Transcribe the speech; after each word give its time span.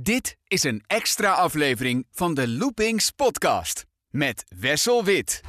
Dit 0.00 0.36
is 0.48 0.64
een 0.64 0.82
extra 0.86 1.32
aflevering 1.32 2.06
van 2.10 2.34
de 2.34 2.48
Loopings 2.48 3.10
podcast 3.10 3.86
met 4.10 4.44
Wessel 4.58 5.04
Wit. 5.04 5.40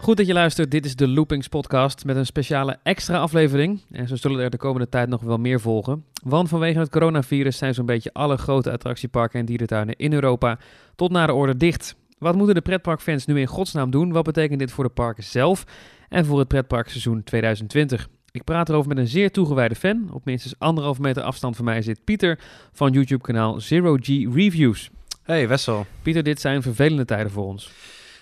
Goed 0.00 0.16
dat 0.16 0.26
je 0.26 0.32
luistert. 0.32 0.70
Dit 0.70 0.84
is 0.84 0.96
de 0.96 1.08
Loopings 1.08 1.48
podcast 1.48 2.04
met 2.04 2.16
een 2.16 2.26
speciale 2.26 2.78
extra 2.82 3.18
aflevering. 3.18 3.82
En 3.90 4.08
zo 4.08 4.16
zullen 4.16 4.40
er 4.40 4.50
de 4.50 4.56
komende 4.56 4.88
tijd 4.88 5.08
nog 5.08 5.22
wel 5.22 5.38
meer 5.38 5.60
volgen. 5.60 6.04
Want 6.22 6.48
vanwege 6.48 6.78
het 6.78 6.90
coronavirus 6.90 7.56
zijn 7.58 7.74
zo'n 7.74 7.86
beetje 7.86 8.12
alle 8.12 8.36
grote 8.36 8.72
attractieparken 8.72 9.40
en 9.40 9.46
dierentuinen 9.46 9.96
in 9.96 10.12
Europa 10.12 10.58
tot 10.96 11.10
na 11.10 11.26
de 11.26 11.32
orde 11.32 11.56
dicht. 11.56 11.96
Wat 12.18 12.36
moeten 12.36 12.54
de 12.54 12.60
pretparkfans 12.60 13.26
nu 13.26 13.40
in 13.40 13.46
godsnaam 13.46 13.90
doen? 13.90 14.12
Wat 14.12 14.24
betekent 14.24 14.58
dit 14.58 14.72
voor 14.72 14.84
de 14.84 14.90
parken 14.90 15.24
zelf 15.24 15.64
en 16.08 16.24
voor 16.24 16.38
het 16.38 16.48
pretparkseizoen 16.48 17.22
2020? 17.22 18.08
Ik 18.30 18.44
praat 18.44 18.68
erover 18.68 18.88
met 18.88 18.98
een 18.98 19.08
zeer 19.08 19.30
toegewijde 19.30 19.74
fan. 19.74 20.08
Op 20.12 20.24
minstens 20.24 20.54
anderhalf 20.58 20.98
meter 20.98 21.22
afstand 21.22 21.56
van 21.56 21.64
mij 21.64 21.82
zit 21.82 22.04
Pieter 22.04 22.38
van 22.72 22.92
YouTube-kanaal 22.92 23.60
Zero 23.60 23.96
G 24.00 24.06
Reviews. 24.34 24.90
Hey 25.22 25.48
Wessel, 25.48 25.86
Pieter, 26.02 26.22
dit 26.22 26.40
zijn 26.40 26.62
vervelende 26.62 27.04
tijden 27.04 27.30
voor 27.32 27.44
ons. 27.44 27.70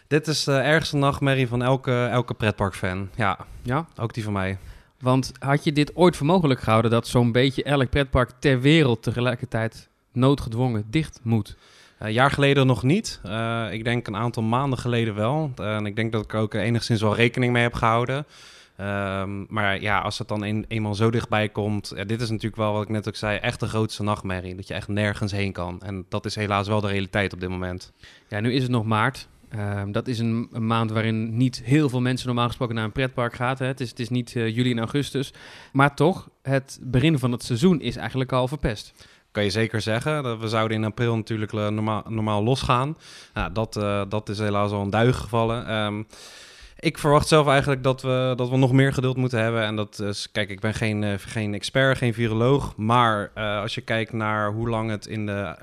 dit 0.08 0.26
is 0.26 0.44
de 0.44 0.52
ergste 0.52 0.96
nachtmerrie 0.96 1.48
van 1.48 1.62
elke, 1.62 2.04
elke 2.04 2.34
pretparkfan. 2.34 3.08
Ja, 3.14 3.38
Ja? 3.62 3.86
ook 3.96 4.14
die 4.14 4.24
van 4.24 4.32
mij. 4.32 4.58
Want 5.00 5.32
had 5.38 5.64
je 5.64 5.72
dit 5.72 5.96
ooit 5.96 6.16
voor 6.16 6.26
mogelijk 6.26 6.60
gehouden 6.60 6.90
dat 6.90 7.06
zo'n 7.06 7.32
beetje 7.32 7.62
elk 7.62 7.90
pretpark 7.90 8.30
ter 8.38 8.60
wereld 8.60 9.02
tegelijkertijd 9.02 9.88
noodgedwongen 10.12 10.84
dicht 10.90 11.20
moet? 11.22 11.56
Een 12.02 12.12
jaar 12.12 12.30
geleden 12.30 12.66
nog 12.66 12.82
niet. 12.82 13.20
Eh, 13.22 13.66
ik 13.70 13.84
denk 13.84 14.06
een 14.06 14.16
aantal 14.16 14.42
maanden 14.42 14.78
geleden 14.78 15.14
wel. 15.14 15.52
Eh, 15.56 15.76
en 15.76 15.86
ik 15.86 15.96
denk 15.96 16.12
dat 16.12 16.24
ik 16.24 16.34
ook 16.34 16.54
enigszins 16.54 17.00
wel 17.00 17.14
rekening 17.14 17.52
mee 17.52 17.62
heb 17.62 17.74
gehouden. 17.74 18.26
Ehm, 18.76 19.44
maar 19.48 19.80
ja, 19.80 20.00
als 20.00 20.18
het 20.18 20.28
dan 20.28 20.44
een, 20.44 20.64
eenmaal 20.68 20.94
zo 20.94 21.10
dichtbij 21.10 21.48
komt... 21.48 21.94
Dit 22.06 22.20
is 22.20 22.30
natuurlijk 22.30 22.56
wel, 22.56 22.72
wat 22.72 22.82
ik 22.82 22.88
net 22.88 23.08
ook 23.08 23.16
zei, 23.16 23.38
echt 23.38 23.60
de 23.60 23.66
grootste 23.66 24.02
nachtmerrie. 24.02 24.54
Dat 24.54 24.68
je 24.68 24.74
echt 24.74 24.88
nergens 24.88 25.32
heen 25.32 25.52
kan. 25.52 25.80
En 25.82 26.06
dat 26.08 26.24
is 26.24 26.34
helaas 26.34 26.68
wel 26.68 26.80
de 26.80 26.88
realiteit 26.88 27.32
op 27.32 27.40
dit 27.40 27.48
moment. 27.48 27.92
Ja, 28.28 28.40
nu 28.40 28.52
is 28.52 28.62
het 28.62 28.70
nog 28.70 28.84
maart. 28.84 29.28
Ehm, 29.48 29.92
dat 29.92 30.08
is 30.08 30.18
een, 30.18 30.48
maand 30.58 30.90
waarin 30.90 31.36
niet 31.36 31.62
heel 31.64 31.88
veel 31.88 32.00
mensen 32.00 32.26
normaal 32.26 32.46
gesproken 32.46 32.74
naar 32.74 32.84
een 32.84 32.92
pretpark 32.92 33.34
gaan. 33.34 33.56
Het, 33.58 33.80
is, 33.80 33.90
het 33.90 34.00
is 34.00 34.08
niet 34.08 34.36
eh, 34.36 34.56
juli 34.56 34.70
en 34.70 34.78
augustus. 34.78 35.32
Maar 35.72 35.94
toch, 35.94 36.28
het 36.42 36.78
begin 36.82 37.18
van 37.18 37.32
het 37.32 37.42
seizoen 37.42 37.80
is 37.80 37.96
eigenlijk 37.96 38.32
al 38.32 38.48
verpest. 38.48 38.92
Kan 39.32 39.44
je 39.44 39.50
zeker 39.50 39.80
zeggen. 39.80 40.22
Dat 40.22 40.38
We 40.38 40.48
zouden 40.48 40.76
in 40.76 40.84
april 40.84 41.16
natuurlijk 41.16 41.52
eh, 41.52 41.68
normaal, 41.68 42.02
normaal 42.08 42.42
losgaan. 42.42 42.96
Nou, 43.34 43.52
dat, 43.52 43.76
eh, 43.76 44.02
dat 44.08 44.28
is 44.28 44.38
helaas 44.38 44.70
al 44.70 44.82
een 44.82 44.90
duig 44.90 45.16
gevallen. 45.16 45.66
Ehm, 45.66 46.02
ik 46.78 46.98
verwacht 46.98 47.28
zelf 47.28 47.46
eigenlijk 47.46 47.82
dat 47.82 48.02
we, 48.02 48.32
dat 48.36 48.48
we 48.48 48.56
nog 48.56 48.72
meer 48.72 48.92
geduld 48.92 49.16
moeten 49.16 49.42
hebben. 49.42 49.62
En 49.62 49.76
dat 49.76 49.98
is, 49.98 50.30
kijk, 50.32 50.50
ik 50.50 50.60
ben 50.60 50.74
geen, 50.74 51.04
eh, 51.04 51.14
geen 51.16 51.54
expert, 51.54 51.98
geen 51.98 52.14
viroloog. 52.14 52.76
Maar 52.76 53.30
als 53.34 53.74
je 53.74 53.80
kijkt 53.80 54.12
naar 54.12 54.52
hoe 54.52 54.68
lang 54.68 54.90
het 54.90 55.06
in, 55.06 55.26
de, 55.26 55.56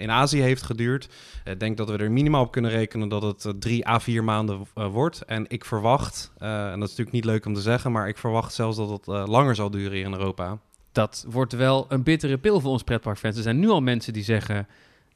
in 0.00 0.10
Azië 0.10 0.40
heeft 0.40 0.62
geduurd. 0.62 1.08
Ik 1.44 1.60
denk 1.60 1.76
dat 1.76 1.90
we 1.90 1.96
er 1.96 2.10
minimaal 2.10 2.42
op 2.42 2.52
kunnen 2.52 2.70
rekenen 2.70 3.08
dat 3.08 3.22
het 3.22 3.60
drie 3.60 3.88
à 3.88 4.00
vier 4.00 4.24
maanden 4.24 4.66
wordt. 4.74 5.24
En 5.24 5.44
ik 5.48 5.64
verwacht, 5.64 6.32
en 6.38 6.80
dat 6.80 6.88
is 6.88 6.96
natuurlijk 6.96 7.12
niet 7.12 7.24
leuk 7.24 7.46
om 7.46 7.54
te 7.54 7.60
zeggen. 7.60 7.92
Maar 7.92 8.08
ik 8.08 8.18
verwacht 8.18 8.54
zelfs 8.54 8.76
dat 8.76 8.90
het 8.90 9.06
langer 9.06 9.54
zal 9.54 9.70
duren 9.70 9.92
hier 9.92 10.04
in 10.04 10.12
Europa. 10.12 10.58
Dat 10.92 11.24
wordt 11.28 11.52
wel 11.52 11.86
een 11.88 12.02
bittere 12.02 12.38
pil 12.38 12.60
voor 12.60 12.70
ons 12.70 12.82
pretparkfans. 12.82 13.36
Er 13.36 13.42
zijn 13.42 13.58
nu 13.58 13.68
al 13.68 13.80
mensen 13.80 14.12
die 14.12 14.22
zeggen... 14.22 14.66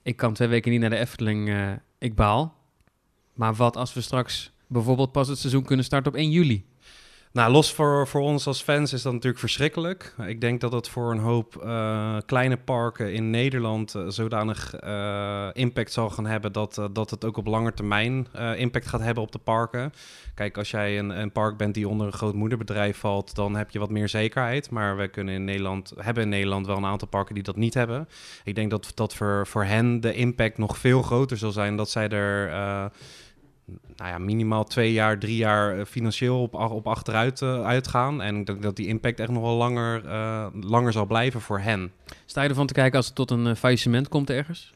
ik 0.03 0.17
kan 0.17 0.35
twee 0.35 0.49
weken 0.49 0.71
niet 0.71 0.81
naar 0.81 0.91
de 0.91 0.97
Efteling, 0.97 1.49
eh, 1.49 1.73
ik 1.99 2.15
baal. 2.15 2.55
Maar 3.35 3.55
wat 3.55 3.77
als 3.77 3.95
we 3.95 4.01
straks 4.01 4.53
bijvoorbeeld 4.67 5.13
pas 5.13 5.29
het 5.29 5.39
seizoen 5.39 5.65
kunnen 5.65 5.85
starten 5.85 6.13
op 6.13 6.19
1 6.19 6.31
juli? 6.31 6.65
Nou, 7.33 7.53
los 7.53 7.73
voor, 7.73 8.07
voor 8.07 8.21
ons 8.21 8.47
als 8.47 8.63
fans 8.63 8.93
is 8.93 9.03
dat 9.03 9.13
natuurlijk 9.13 9.41
verschrikkelijk. 9.41 10.15
Ik 10.27 10.41
denk 10.41 10.61
dat 10.61 10.73
het 10.73 10.89
voor 10.89 11.11
een 11.11 11.19
hoop 11.19 11.57
eh, 11.57 12.17
kleine 12.27 12.57
parken 12.57 13.13
in 13.13 13.31
Nederland 13.31 13.95
eh, 13.95 14.03
zodanig 14.09 14.75
eh, 14.75 15.49
impact 15.53 15.93
zal 15.93 16.11
gaan 16.11 16.27
hebben 16.27 16.53
dat, 16.53 16.89
dat 16.93 17.11
het 17.11 17.25
ook 17.25 17.37
op 17.37 17.47
lange 17.47 17.75
termijn 17.75 18.27
impact 18.57 18.87
gaat 18.87 19.01
hebben 19.01 19.23
op 19.23 19.33
de 19.33 19.39
parken. 19.39 19.93
Kijk, 20.35 20.59
als 20.59 20.71
jij 20.71 20.99
een, 20.99 21.21
een 21.21 21.33
park 21.33 21.57
bent 21.57 21.75
die 21.75 21.89
onder 21.89 22.07
een 22.07 22.13
groot 22.13 22.35
moederbedrijf 22.35 22.99
valt, 22.99 23.35
dan 23.35 23.57
heb 23.57 23.71
je 23.71 23.79
wat 23.79 23.91
meer 23.91 24.09
zekerheid. 24.09 24.71
Maar 24.71 24.97
we 24.97 25.09
kunnen 25.09 25.35
in 25.35 25.45
Nederland, 25.45 25.93
hebben 25.97 26.23
in 26.23 26.29
Nederland 26.29 26.67
wel 26.67 26.77
een 26.77 26.85
aantal 26.85 27.09
parken 27.09 27.35
die 27.35 27.43
dat 27.45 27.57
niet 27.57 27.75
hebben. 27.75 28.09
Ik 28.45 28.55
denk 28.55 28.71
dat, 28.71 28.93
dat 28.95 29.15
voor, 29.15 29.47
voor 29.47 29.65
hen 29.65 30.01
de 30.01 30.15
impact 30.15 30.59
nog 30.59 30.79
veel 30.79 31.03
groter 31.03 31.37
zal 31.37 31.53
zijn. 31.53 31.77
Dat 31.77 31.91
zij 31.91 32.09
er 32.09 32.91
nou 33.97 34.11
ja, 34.11 34.19
minimaal 34.19 34.65
twee 34.65 34.93
jaar, 34.93 35.19
drie 35.19 35.37
jaar 35.37 35.79
eh, 35.79 35.85
financieel 35.85 36.43
op, 36.43 36.55
op 36.55 36.87
achteruit 36.87 37.43
eh, 37.43 37.65
uitgaan. 37.65 38.23
En 38.23 38.37
ik 38.37 38.47
denk 38.47 38.63
dat 38.63 38.77
die 38.77 38.87
impact 38.87 39.21
echt 39.21 39.31
nog 39.31 39.43
wel 39.43 39.57
langer, 39.57 40.07
eh, 40.07 40.47
langer 40.61 40.93
zal 40.93 41.07
blijven 41.07 41.41
voor 41.41 41.61
hen. 41.61 41.93
Sta 42.25 42.43
je 42.43 42.49
ervan 42.49 42.67
te 42.67 42.73
kijken 42.73 42.97
als 42.97 43.07
het 43.07 43.15
tot 43.15 43.31
een 43.31 43.57
faillissement 43.57 44.09
komt 44.09 44.31
ergens? 44.31 44.75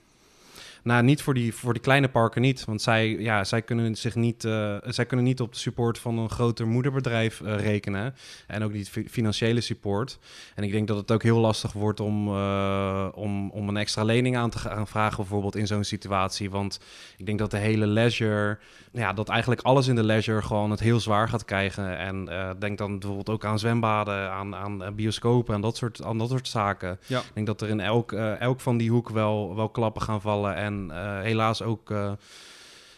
Nou, 0.86 1.02
niet 1.02 1.22
voor 1.22 1.34
die, 1.34 1.54
voor 1.54 1.72
die 1.72 1.82
kleine 1.82 2.08
parken 2.08 2.40
niet. 2.40 2.64
Want 2.64 2.82
zij, 2.82 3.08
ja, 3.08 3.44
zij, 3.44 3.62
kunnen 3.62 3.96
zich 3.96 4.14
niet, 4.14 4.44
eh, 4.44 4.76
zij 4.84 5.06
kunnen 5.06 5.26
niet 5.26 5.40
op 5.40 5.52
de 5.52 5.58
support 5.58 5.98
van 5.98 6.18
een 6.18 6.30
groter 6.30 6.66
moederbedrijf 6.66 7.40
eh, 7.40 7.56
rekenen. 7.56 8.14
En 8.46 8.62
ook 8.62 8.72
niet 8.72 8.88
fi- 8.88 9.08
financiële 9.08 9.60
support. 9.60 10.18
En 10.54 10.64
ik 10.64 10.72
denk 10.72 10.88
dat 10.88 10.96
het 10.96 11.12
ook 11.12 11.22
heel 11.22 11.38
lastig 11.38 11.72
wordt 11.72 12.00
om, 12.00 12.28
eh, 12.28 13.08
om, 13.14 13.50
om 13.50 13.68
een 13.68 13.76
extra 13.76 14.02
lening 14.02 14.36
aan 14.36 14.50
te 14.50 14.58
gaan 14.58 14.86
vragen, 14.86 15.16
bijvoorbeeld 15.16 15.56
in 15.56 15.66
zo'n 15.66 15.84
situatie. 15.84 16.50
Want 16.50 16.80
ik 17.16 17.26
denk 17.26 17.38
dat 17.38 17.50
de 17.50 17.56
hele 17.56 17.86
leisure, 17.86 18.58
ja, 18.92 19.12
dat 19.12 19.28
eigenlijk 19.28 19.60
alles 19.60 19.86
in 19.86 19.94
de 19.94 20.04
leisure 20.04 20.42
gewoon 20.42 20.70
het 20.70 20.80
heel 20.80 21.00
zwaar 21.00 21.28
gaat 21.28 21.44
krijgen. 21.44 21.98
En 21.98 22.28
denk 22.58 22.78
dan 22.78 22.98
bijvoorbeeld 22.98 23.30
ook 23.30 23.44
aan 23.44 23.58
zwembaden, 23.58 24.30
aan, 24.30 24.54
aan 24.54 24.94
bioscopen 24.94 25.54
en 25.54 25.60
dat 25.60 25.76
soort, 25.76 26.04
aan 26.04 26.18
dat 26.18 26.28
soort 26.28 26.48
zaken. 26.48 26.98
Ja. 27.06 27.18
Ik 27.18 27.34
denk 27.34 27.46
dat 27.46 27.60
er 27.60 27.68
in 27.68 27.80
elk, 27.80 28.12
elk 28.12 28.60
van 28.60 28.76
die 28.76 28.90
hoek 28.90 29.08
wel, 29.08 29.56
wel 29.56 29.68
klappen 29.68 30.02
gaan 30.02 30.20
vallen. 30.20 30.54
En 30.54 30.75
eh, 30.90 31.20
helaas 31.20 31.62
ook 31.62 31.90
eh, 31.90 32.12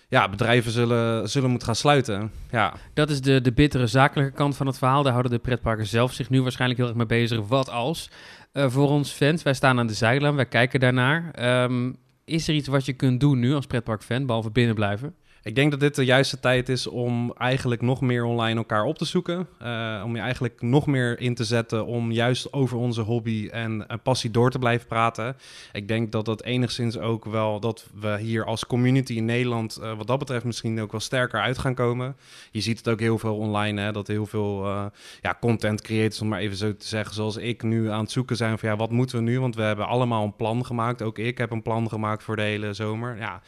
ja, 0.09 0.29
bedrijven 0.29 0.73
zullen, 0.73 1.29
zullen 1.29 1.51
moeten 1.51 1.67
gaan 1.67 1.77
sluiten. 1.77 2.33
Ja. 2.51 2.75
Dat 2.95 3.11
is 3.11 3.21
de, 3.21 3.41
de 3.41 3.53
bittere 3.53 3.87
zakelijke 3.87 4.33
kant 4.33 4.57
van 4.57 4.67
het 4.67 4.79
verhaal. 4.79 5.03
Daar 5.03 5.13
houden 5.13 5.33
de 5.33 5.39
pretparken 5.39 5.87
zelf 5.87 6.13
zich 6.13 6.31
nu 6.31 6.43
waarschijnlijk 6.43 6.81
heel 6.81 6.89
erg 6.89 6.99
mee 6.99 7.07
bezig. 7.07 7.47
Wat 7.47 7.71
als? 7.71 8.11
Eh, 8.53 8.71
voor 8.71 8.89
ons 8.89 9.11
fans, 9.11 9.43
wij 9.43 9.55
staan 9.55 9.79
aan 9.79 9.87
de 9.87 9.95
zijlijn, 9.95 10.35
wij 10.35 10.47
kijken 10.47 10.81
daarnaar. 10.81 11.31
Ehm, 11.31 11.93
is 12.25 12.49
er 12.49 12.55
iets 12.55 12.69
wat 12.69 12.87
je 12.87 12.93
kunt 12.93 13.21
doen 13.21 13.39
nu 13.39 13.55
als 13.55 13.67
pretparkfan, 13.67 14.27
behalve 14.27 14.51
binnen 14.51 14.75
blijven? 14.75 15.15
Ik 15.49 15.55
denk 15.55 15.71
dat 15.71 15.81
dit 15.81 15.95
de 15.95 16.05
juiste 16.05 16.41
tijd 16.41 16.69
is 16.69 16.87
om 16.87 17.33
eigenlijk 17.33 17.83
nog 17.83 18.01
meer 18.01 18.25
online 18.25 18.59
elkaar 18.59 18.85
op 18.85 18.99
te 18.99 19.05
zoeken. 19.05 19.49
Eh, 19.59 20.03
om 20.05 20.15
je 20.15 20.21
eigenlijk 20.21 20.63
nog 20.63 20.87
meer 20.87 21.21
in 21.21 21.35
te 21.35 21.45
zetten 21.45 21.87
om 21.87 22.13
juist 22.13 22.53
over 22.53 22.77
onze 22.77 23.01
hobby 23.01 23.49
en 23.53 23.87
passie 24.03 24.31
door 24.31 24.51
te 24.51 24.59
blijven 24.59 24.87
praten. 24.87 25.37
Ik 25.73 25.89
denk 25.89 26.13
dat 26.13 26.25
dat 26.25 26.43
enigszins 26.43 26.99
ook 26.99 27.25
wel 27.25 27.61
dat 27.61 27.87
we 28.01 28.19
hier 28.19 28.45
als 28.45 28.67
community 28.67 29.13
in 29.13 29.25
Nederland 29.25 29.77
eh, 29.77 29.97
wat 29.97 30.07
dat 30.07 30.19
betreft 30.19 30.45
misschien 30.45 30.81
ook 30.81 30.91
wel 30.91 31.01
sterker 31.01 31.41
uit 31.41 31.59
gaan 31.59 31.75
komen. 31.75 32.17
Je 32.51 32.61
ziet 32.61 32.79
het 32.79 32.89
ook 32.89 33.01
heel 33.01 33.19
veel 33.19 33.37
online, 33.37 33.81
hè, 33.81 33.93
dat 33.93 34.07
heel 34.07 34.27
veel 34.27 34.65
eh, 34.65 34.87
ja, 35.21 35.37
content 35.41 35.83
creators, 35.83 36.21
om 36.21 36.29
maar 36.29 36.41
even 36.41 36.57
zo 36.57 36.77
te 36.77 36.87
zeggen, 36.87 37.15
zoals 37.15 37.37
ik 37.37 37.63
nu 37.63 37.91
aan 37.91 38.03
het 38.03 38.11
zoeken 38.11 38.37
zijn 38.37 38.59
van 38.59 38.69
ja, 38.69 38.77
wat 38.77 38.91
moeten 38.91 39.17
we 39.17 39.23
nu? 39.23 39.41
Want 39.41 39.55
we 39.55 39.63
hebben 39.63 39.87
allemaal 39.87 40.25
een 40.25 40.37
plan 40.37 40.67
gemaakt. 40.67 41.03
Ook 41.03 41.19
ik 41.19 41.39
heb 41.39 41.51
een 41.51 41.63
plan 41.63 41.89
gemaakt 41.89 42.23
voor 42.23 42.37
de 42.37 42.43
hele 42.43 42.73
zomer. 42.73 43.17
Ja, 43.17 43.43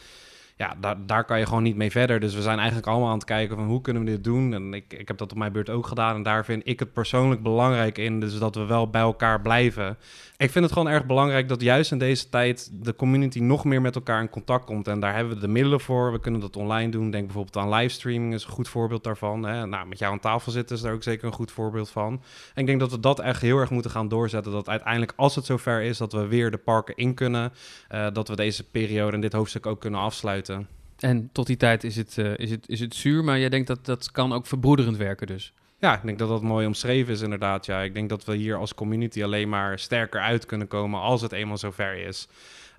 ja, 0.60 0.75
daar, 0.81 1.06
daar 1.06 1.25
kan 1.25 1.38
je 1.38 1.47
gewoon 1.47 1.62
niet 1.62 1.76
mee 1.76 1.91
verder. 1.91 2.21
Dus 2.21 2.34
we 2.34 2.43
zijn 2.43 2.56
eigenlijk 2.59 2.87
allemaal 2.87 3.09
aan 3.09 3.15
het 3.15 3.25
kijken 3.25 3.56
van 3.56 3.66
hoe 3.66 3.81
kunnen 3.81 4.04
we 4.04 4.10
dit 4.10 4.25
doen. 4.25 4.54
En 4.54 4.75
ik, 4.75 4.93
ik 4.93 5.09
heb 5.09 5.19
dat 5.19 5.31
op 5.31 5.38
mijn 5.38 5.53
beurt 5.53 5.71
ook 5.71 5.87
gedaan. 5.87 6.15
En 6.15 6.22
daar 6.22 6.44
vind 6.44 6.62
ik 6.65 6.78
het 6.78 6.93
persoonlijk 6.93 7.43
belangrijk 7.43 7.98
in. 7.98 8.21
Dus 8.21 8.38
dat 8.38 8.54
we 8.54 8.65
wel 8.65 8.91
bij 8.91 9.00
elkaar 9.00 9.41
blijven. 9.41 9.98
Ik 10.37 10.50
vind 10.50 10.65
het 10.65 10.75
gewoon 10.75 10.93
erg 10.93 11.06
belangrijk 11.06 11.48
dat 11.48 11.60
juist 11.60 11.93
in 11.93 11.98
deze 11.98 12.28
tijd 12.28 12.71
de 12.72 12.97
community 12.97 13.38
nog 13.38 13.65
meer 13.65 13.81
met 13.81 13.94
elkaar 13.94 14.21
in 14.21 14.28
contact 14.28 14.65
komt. 14.65 14.88
En 14.88 15.00
daar 15.00 15.15
hebben 15.15 15.34
we 15.34 15.41
de 15.41 15.48
middelen 15.48 15.81
voor. 15.81 16.12
We 16.12 16.21
kunnen 16.21 16.41
dat 16.41 16.56
online 16.56 16.91
doen. 16.91 17.10
Denk 17.10 17.25
bijvoorbeeld 17.25 17.56
aan 17.56 17.69
livestreaming 17.75 18.34
is 18.34 18.44
een 18.44 18.50
goed 18.50 18.69
voorbeeld 18.69 19.04
daarvan. 19.04 19.42
Hè. 19.42 19.66
Nou, 19.66 19.87
met 19.87 19.98
jou 19.98 20.12
aan 20.12 20.21
tafel 20.21 20.53
zitten 20.53 20.77
is 20.77 20.83
daar 20.83 20.92
ook 20.92 21.03
zeker 21.03 21.27
een 21.27 21.33
goed 21.33 21.51
voorbeeld 21.51 21.91
van. 21.91 22.13
En 22.54 22.60
ik 22.60 22.66
denk 22.66 22.80
dat 22.80 22.91
we 22.91 23.01
dat 23.01 23.21
echt 23.21 23.42
heel 23.42 23.59
erg 23.59 23.71
moeten 23.71 23.91
gaan 23.91 24.09
doorzetten. 24.09 24.53
Dat 24.53 24.68
uiteindelijk 24.68 25.13
als 25.16 25.34
het 25.34 25.45
zover 25.45 25.83
is 25.83 25.98
dat 25.98 26.13
we 26.13 26.27
weer 26.27 26.51
de 26.51 26.59
parken 26.59 26.97
in 26.97 27.15
kunnen. 27.15 27.53
eh, 27.89 28.06
dat 28.13 28.28
we 28.28 28.36
deze 28.36 28.65
periode 28.65 29.13
en 29.13 29.21
dit 29.21 29.33
hoofdstuk 29.33 29.66
ook 29.66 29.80
kunnen 29.80 30.01
afsluiten. 30.01 30.50
En 30.99 31.29
tot 31.33 31.47
die 31.47 31.57
tijd 31.57 31.85
is 31.85 31.97
het, 31.97 32.19
eh, 32.19 32.39
is 32.39 32.51
het, 32.51 32.69
is 32.69 32.81
het 32.81 32.95
zuur, 32.95 33.25
maar 33.25 33.39
jij 33.39 33.49
denkt 33.49 33.67
dat 33.67 33.87
dat 33.87 34.11
kan 34.11 34.33
ook 34.33 34.47
verbroederend 34.47 34.97
werken 34.97 35.27
dus. 35.27 35.53
Ja, 35.79 35.95
ik 35.95 36.03
denk 36.05 36.19
dat 36.19 36.29
dat 36.29 36.43
mooi 36.43 36.67
omschreven 36.67 37.13
is 37.13 37.21
inderdaad. 37.21 37.67
Ja, 37.67 37.81
ik 37.81 37.95
denk 37.95 38.09
dat 38.09 38.25
we 38.25 38.35
hier 38.35 38.57
als 38.57 38.75
community 38.75 39.23
alleen 39.23 39.49
maar 39.49 39.79
sterker 39.79 40.21
uit 40.21 40.47
kunnen 40.47 40.69
komen 40.69 41.01
als 41.01 41.23
het 41.23 41.33
eenmaal 41.33 41.59
zover 41.59 42.07
is. 42.07 42.29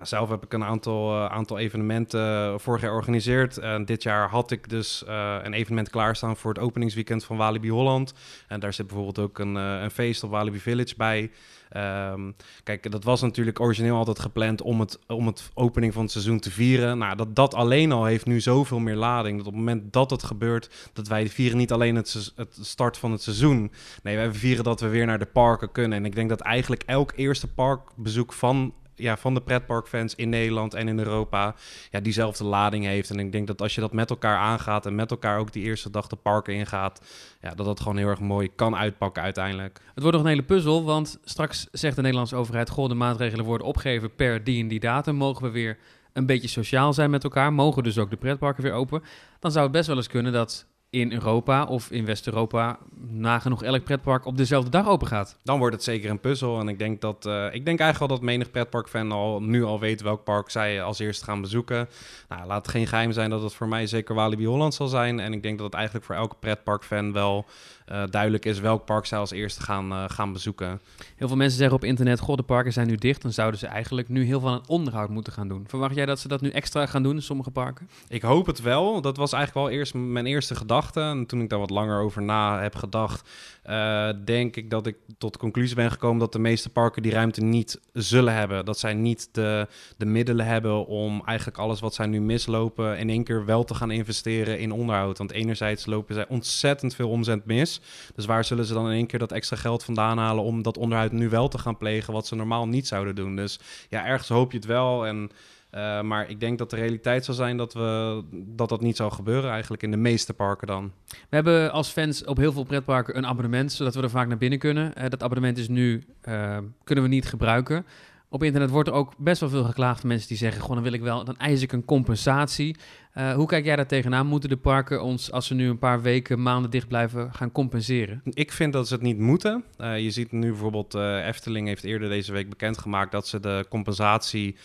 Zelf 0.00 0.28
heb 0.28 0.44
ik 0.44 0.52
een 0.52 0.64
aantal, 0.64 1.14
uh, 1.14 1.26
aantal 1.26 1.58
evenementen 1.58 2.60
vorig 2.60 2.80
jaar 2.80 2.90
georganiseerd. 2.90 3.58
En 3.58 3.84
dit 3.84 4.02
jaar 4.02 4.28
had 4.28 4.50
ik 4.50 4.68
dus 4.68 5.04
uh, 5.08 5.36
een 5.42 5.52
evenement 5.52 5.90
klaarstaan 5.90 6.36
voor 6.36 6.52
het 6.52 6.62
openingsweekend 6.62 7.24
van 7.24 7.36
Walibi 7.36 7.70
Holland. 7.70 8.14
En 8.48 8.60
daar 8.60 8.72
zit 8.72 8.86
bijvoorbeeld 8.86 9.18
ook 9.18 9.38
een, 9.38 9.54
uh, 9.54 9.82
een 9.82 9.90
feest 9.90 10.22
op 10.22 10.30
Walibi 10.30 10.58
Village 10.58 10.94
bij. 10.96 11.30
Um, 11.76 12.34
kijk, 12.62 12.90
dat 12.90 13.04
was 13.04 13.20
natuurlijk 13.20 13.60
origineel 13.60 13.96
altijd 13.96 14.18
gepland 14.18 14.62
om 14.62 14.80
het, 14.80 14.98
om 15.06 15.26
het 15.26 15.50
opening 15.54 15.92
van 15.92 16.02
het 16.02 16.10
seizoen 16.10 16.40
te 16.40 16.50
vieren. 16.50 16.98
Nou, 16.98 17.16
dat, 17.16 17.36
dat 17.36 17.54
alleen 17.54 17.92
al 17.92 18.04
heeft 18.04 18.26
nu 18.26 18.40
zoveel 18.40 18.78
meer 18.78 18.96
lading. 18.96 19.36
Dat 19.36 19.46
op 19.46 19.52
het 19.52 19.60
moment 19.60 19.92
dat 19.92 20.10
het 20.10 20.22
gebeurt, 20.22 20.90
dat 20.92 21.08
wij 21.08 21.28
vieren 21.28 21.58
niet 21.58 21.72
alleen 21.72 21.96
het, 21.96 22.32
het 22.36 22.58
start 22.60 22.98
van 22.98 23.12
het 23.12 23.22
seizoen. 23.22 23.72
Nee, 24.02 24.16
wij 24.16 24.32
vieren 24.32 24.64
dat 24.64 24.80
we 24.80 24.88
weer 24.88 25.06
naar 25.06 25.18
de 25.18 25.26
parken 25.26 25.72
kunnen. 25.72 25.98
En 25.98 26.04
ik 26.04 26.14
denk 26.14 26.28
dat 26.28 26.40
eigenlijk 26.40 26.82
elk 26.86 27.12
eerste 27.16 27.48
parkbezoek 27.48 28.32
van 28.32 28.74
ja, 29.02 29.16
van 29.16 29.34
de 29.34 29.40
pretparkfans 29.40 30.14
in 30.14 30.28
Nederland 30.28 30.74
en 30.74 30.88
in 30.88 30.98
Europa 30.98 31.54
ja, 31.90 32.00
diezelfde 32.00 32.44
lading 32.44 32.84
heeft. 32.84 33.10
En 33.10 33.18
ik 33.18 33.32
denk 33.32 33.46
dat 33.46 33.62
als 33.62 33.74
je 33.74 33.80
dat 33.80 33.92
met 33.92 34.10
elkaar 34.10 34.36
aangaat 34.36 34.86
en 34.86 34.94
met 34.94 35.10
elkaar 35.10 35.38
ook 35.38 35.52
die 35.52 35.62
eerste 35.62 35.90
dag 35.90 36.06
de 36.06 36.16
parken 36.16 36.54
ingaat, 36.54 37.00
ja, 37.40 37.54
dat 37.54 37.66
dat 37.66 37.80
gewoon 37.80 37.96
heel 37.96 38.08
erg 38.08 38.20
mooi 38.20 38.50
kan 38.54 38.76
uitpakken 38.76 39.22
uiteindelijk. 39.22 39.80
Het 39.94 40.02
wordt 40.02 40.16
nog 40.16 40.26
een 40.26 40.32
hele 40.32 40.42
puzzel, 40.42 40.84
want 40.84 41.18
straks 41.24 41.66
zegt 41.72 41.96
de 41.96 42.02
Nederlandse 42.02 42.36
overheid, 42.36 42.70
goh, 42.70 42.88
de 42.88 42.94
maatregelen 42.94 43.44
worden 43.44 43.66
opgegeven 43.66 44.14
per 44.14 44.44
die 44.44 44.62
en 44.62 44.68
die 44.68 44.80
datum. 44.80 45.14
Mogen 45.14 45.42
we 45.42 45.50
weer 45.50 45.78
een 46.12 46.26
beetje 46.26 46.48
sociaal 46.48 46.92
zijn 46.92 47.10
met 47.10 47.24
elkaar? 47.24 47.52
Mogen 47.52 47.82
dus 47.82 47.98
ook 47.98 48.10
de 48.10 48.16
pretparken 48.16 48.62
weer 48.62 48.72
open? 48.72 49.02
Dan 49.38 49.50
zou 49.50 49.64
het 49.64 49.72
best 49.72 49.86
wel 49.86 49.96
eens 49.96 50.06
kunnen 50.06 50.32
dat 50.32 50.66
in 50.92 51.12
Europa 51.12 51.64
of 51.64 51.90
in 51.90 52.04
West-Europa 52.04 52.78
nagenoeg 53.00 53.62
elk 53.62 53.84
pretpark 53.84 54.26
op 54.26 54.36
dezelfde 54.36 54.70
dag 54.70 54.88
open 54.88 55.06
gaat. 55.06 55.38
Dan 55.42 55.58
wordt 55.58 55.74
het 55.74 55.84
zeker 55.84 56.10
een 56.10 56.20
puzzel. 56.20 56.60
En 56.60 56.68
ik 56.68 56.78
denk, 56.78 57.00
dat, 57.00 57.26
uh, 57.26 57.44
ik 57.44 57.64
denk 57.64 57.80
eigenlijk 57.80 58.00
al 58.00 58.18
dat 58.18 58.26
menig 58.26 58.50
pretparkfan 58.50 59.12
al, 59.12 59.42
nu 59.42 59.64
al 59.64 59.80
weet 59.80 60.02
welk 60.02 60.24
park 60.24 60.50
zij 60.50 60.82
als 60.82 60.98
eerste 60.98 61.24
gaan 61.24 61.40
bezoeken. 61.40 61.88
Nou, 62.28 62.46
laat 62.46 62.66
het 62.66 62.74
geen 62.74 62.86
geheim 62.86 63.12
zijn 63.12 63.30
dat 63.30 63.42
het 63.42 63.54
voor 63.54 63.68
mij 63.68 63.86
zeker 63.86 64.14
Walibi 64.14 64.46
Holland 64.46 64.74
zal 64.74 64.88
zijn. 64.88 65.20
En 65.20 65.32
ik 65.32 65.42
denk 65.42 65.56
dat 65.56 65.66
het 65.66 65.74
eigenlijk 65.74 66.04
voor 66.04 66.14
elke 66.14 66.36
pretparkfan 66.40 67.12
wel 67.12 67.46
uh, 67.90 68.02
duidelijk 68.10 68.44
is 68.44 68.60
welk 68.60 68.84
park 68.84 69.06
zij 69.06 69.18
als 69.18 69.30
eerste 69.30 69.62
gaan, 69.62 69.92
uh, 69.92 70.04
gaan 70.06 70.32
bezoeken. 70.32 70.80
Heel 71.16 71.28
veel 71.28 71.36
mensen 71.36 71.58
zeggen 71.58 71.76
op 71.76 71.84
internet, 71.84 72.20
god 72.20 72.36
de 72.36 72.42
parken 72.42 72.72
zijn 72.72 72.86
nu 72.86 72.96
dicht. 72.96 73.22
Dan 73.22 73.32
zouden 73.32 73.60
ze 73.60 73.66
eigenlijk 73.66 74.08
nu 74.08 74.24
heel 74.24 74.40
veel 74.40 74.48
aan 74.48 74.62
onderhoud 74.66 75.08
moeten 75.08 75.32
gaan 75.32 75.48
doen. 75.48 75.64
Verwacht 75.68 75.94
jij 75.94 76.06
dat 76.06 76.18
ze 76.18 76.28
dat 76.28 76.40
nu 76.40 76.50
extra 76.50 76.86
gaan 76.86 77.02
doen 77.02 77.14
in 77.14 77.22
sommige 77.22 77.50
parken? 77.50 77.88
Ik 78.08 78.22
hoop 78.22 78.46
het 78.46 78.60
wel. 78.60 79.00
Dat 79.00 79.16
was 79.16 79.32
eigenlijk 79.32 79.66
wel 79.66 79.78
eerst 79.78 79.94
mijn 79.94 80.26
eerste 80.26 80.54
gedachte. 80.54 81.00
En 81.00 81.26
toen 81.26 81.40
ik 81.40 81.48
daar 81.48 81.58
wat 81.58 81.70
langer 81.70 82.00
over 82.00 82.22
na 82.22 82.60
heb 82.60 82.74
gedacht, 82.74 83.28
uh, 83.66 84.08
denk 84.24 84.56
ik 84.56 84.70
dat 84.70 84.86
ik 84.86 84.96
tot 85.18 85.32
de 85.32 85.38
conclusie 85.38 85.76
ben 85.76 85.90
gekomen 85.90 86.18
dat 86.18 86.32
de 86.32 86.38
meeste 86.38 86.68
parken 86.68 87.02
die 87.02 87.12
ruimte 87.12 87.42
niet 87.42 87.80
zullen 87.92 88.34
hebben. 88.34 88.64
Dat 88.64 88.78
zij 88.78 88.94
niet 88.94 89.28
de, 89.32 89.66
de 89.96 90.04
middelen 90.04 90.46
hebben 90.46 90.86
om 90.86 91.22
eigenlijk 91.24 91.58
alles 91.58 91.80
wat 91.80 91.94
zij 91.94 92.06
nu 92.06 92.20
mislopen 92.20 92.98
in 92.98 93.10
één 93.10 93.24
keer 93.24 93.44
wel 93.44 93.64
te 93.64 93.74
gaan 93.74 93.90
investeren 93.90 94.58
in 94.58 94.72
onderhoud. 94.72 95.18
Want 95.18 95.32
enerzijds 95.32 95.86
lopen 95.86 96.14
zij 96.14 96.28
ontzettend 96.28 96.94
veel 96.94 97.08
omzet 97.08 97.44
mis. 97.44 97.71
Dus 98.14 98.26
waar 98.26 98.44
zullen 98.44 98.64
ze 98.64 98.74
dan 98.74 98.86
in 98.86 98.92
één 98.92 99.06
keer 99.06 99.18
dat 99.18 99.32
extra 99.32 99.56
geld 99.56 99.84
vandaan 99.84 100.18
halen 100.18 100.44
om 100.44 100.62
dat 100.62 100.76
onderhoud 100.76 101.12
nu 101.12 101.28
wel 101.28 101.48
te 101.48 101.58
gaan 101.58 101.76
plegen, 101.76 102.12
wat 102.12 102.26
ze 102.26 102.34
normaal 102.34 102.68
niet 102.68 102.86
zouden 102.86 103.14
doen? 103.14 103.36
Dus 103.36 103.60
ja, 103.88 104.06
ergens 104.06 104.28
hoop 104.28 104.50
je 104.52 104.56
het 104.56 104.66
wel. 104.66 105.06
En 105.06 105.30
uh, 105.74 106.00
maar 106.02 106.30
ik 106.30 106.40
denk 106.40 106.58
dat 106.58 106.70
de 106.70 106.76
realiteit 106.76 107.24
zal 107.24 107.34
zijn 107.34 107.56
dat, 107.56 107.72
we, 107.72 108.22
dat 108.30 108.68
dat 108.68 108.80
niet 108.80 108.96
zou 108.96 109.12
gebeuren 109.12 109.50
eigenlijk 109.50 109.82
in 109.82 109.90
de 109.90 109.96
meeste 109.96 110.34
parken 110.34 110.66
dan. 110.66 110.92
We 111.08 111.16
hebben 111.28 111.72
als 111.72 111.88
fans 111.88 112.24
op 112.24 112.36
heel 112.36 112.52
veel 112.52 112.64
pretparken 112.64 113.16
een 113.16 113.26
abonnement, 113.26 113.72
zodat 113.72 113.94
we 113.94 114.02
er 114.02 114.10
vaak 114.10 114.28
naar 114.28 114.38
binnen 114.38 114.58
kunnen. 114.58 114.92
Uh, 114.98 115.08
dat 115.08 115.22
abonnement 115.22 115.58
is 115.58 115.68
nu, 115.68 116.04
uh, 116.28 116.58
kunnen 116.84 117.04
we 117.04 117.10
niet 117.10 117.26
gebruiken. 117.26 117.86
Op 118.32 118.42
internet 118.42 118.70
wordt 118.70 118.88
er 118.88 118.94
ook 118.94 119.12
best 119.18 119.40
wel 119.40 119.48
veel 119.48 119.64
geklaagd 119.64 120.04
mensen 120.04 120.28
die 120.28 120.36
zeggen, 120.36 120.60
gewoon 120.60 120.76
dan 120.76 120.84
wil 120.84 120.92
ik 120.92 121.00
wel, 121.00 121.24
dan 121.24 121.36
eis 121.36 121.62
ik 121.62 121.72
een 121.72 121.84
compensatie. 121.84 122.76
Uh, 123.14 123.34
hoe 123.34 123.46
kijk 123.46 123.64
jij 123.64 123.76
daar 123.76 123.86
tegenaan? 123.86 124.26
Moeten 124.26 124.48
de 124.48 124.56
parken 124.56 125.02
ons, 125.02 125.32
als 125.32 125.46
ze 125.46 125.54
nu 125.54 125.68
een 125.68 125.78
paar 125.78 126.02
weken, 126.02 126.42
maanden 126.42 126.70
dicht 126.70 126.88
blijven, 126.88 127.34
gaan 127.34 127.52
compenseren? 127.52 128.20
Ik 128.24 128.52
vind 128.52 128.72
dat 128.72 128.88
ze 128.88 128.94
het 128.94 129.02
niet 129.02 129.18
moeten. 129.18 129.64
Uh, 129.78 129.98
je 129.98 130.10
ziet 130.10 130.32
nu 130.32 130.48
bijvoorbeeld, 130.48 130.94
uh, 130.94 131.26
Efteling 131.26 131.66
heeft 131.66 131.84
eerder 131.84 132.08
deze 132.08 132.32
week 132.32 132.48
bekendgemaakt 132.48 133.12
dat 133.12 133.28
ze 133.28 133.40
de 133.40 133.66
compensatie 133.68 134.56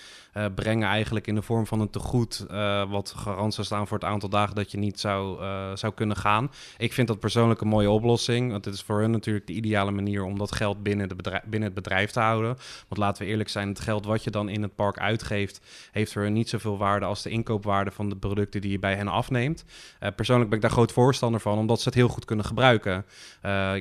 brengen 0.56 0.88
eigenlijk 0.88 1.28
in 1.28 1.36
de 1.36 1.42
vorm 1.42 1.68
van 1.68 1.80
een 1.80 1.90
tegoed, 1.90 2.46
wat 2.90 3.14
garant 3.18 3.54
staan 3.54 3.88
voor 3.88 3.98
het 3.98 4.08
aantal 4.08 4.30
dagen 4.30 4.56
dat 4.56 4.72
je 4.72 4.78
niet 4.78 5.00
zou, 5.00 5.40
zou 5.78 5.94
kunnen 5.94 6.18
gaan. 6.18 6.52
Ik 6.78 6.94
vind 6.94 7.08
dat 7.08 7.20
persoonlijk 7.20 7.62
een 7.62 7.68
mooie 7.68 7.90
oplossing, 7.90 8.52
want 8.52 8.66
het 8.66 8.74
is 8.74 8.82
voor 8.82 9.00
hun 9.00 9.12
natuurlijk 9.12 9.48
de 9.48 9.54
ideale 9.54 9.92
manier 9.92 10.24
om 10.24 10.38
dat 10.38 10.56
geld 10.56 10.84
binnen, 10.84 11.10
de 11.10 11.16
bedrijf, 11.16 11.44
binnen 11.44 11.70
het 11.70 11.74
bedrijf 11.74 12.12
te 12.12 12.20
houden. 12.20 12.58
Want 12.88 13.02
laten 13.02 13.24
we 13.24 13.30
eerlijk 13.30 13.50
zijn, 13.50 13.68
het 13.68 13.80
geld 13.80 14.06
wat 14.06 14.24
je 14.24 14.32
dan 14.32 14.50
in 14.50 14.62
het 14.62 14.76
park 14.76 15.00
uitgeeft, 15.00 15.62
heeft 15.92 16.14
voor 16.14 16.22
hun 16.22 16.34
niet 16.34 16.50
zoveel 16.50 16.78
waarde 16.78 17.06
als 17.06 17.22
de 17.22 17.30
inkoopwaarde 17.30 17.92
van 17.92 18.10
de 18.10 18.16
producten 18.16 18.62
die 18.62 18.72
je 18.72 18.80
bij 18.80 18.96
hen 18.96 19.08
afneemt. 19.08 19.66
Persoonlijk 20.16 20.50
ben 20.50 20.58
ik 20.58 20.64
daar 20.64 20.74
groot 20.74 20.92
voorstander 20.92 21.40
van, 21.40 21.58
omdat 21.58 21.80
ze 21.80 21.86
het 21.86 21.98
heel 21.98 22.08
goed 22.08 22.26
kunnen 22.26 22.46
gebruiken. 22.46 23.06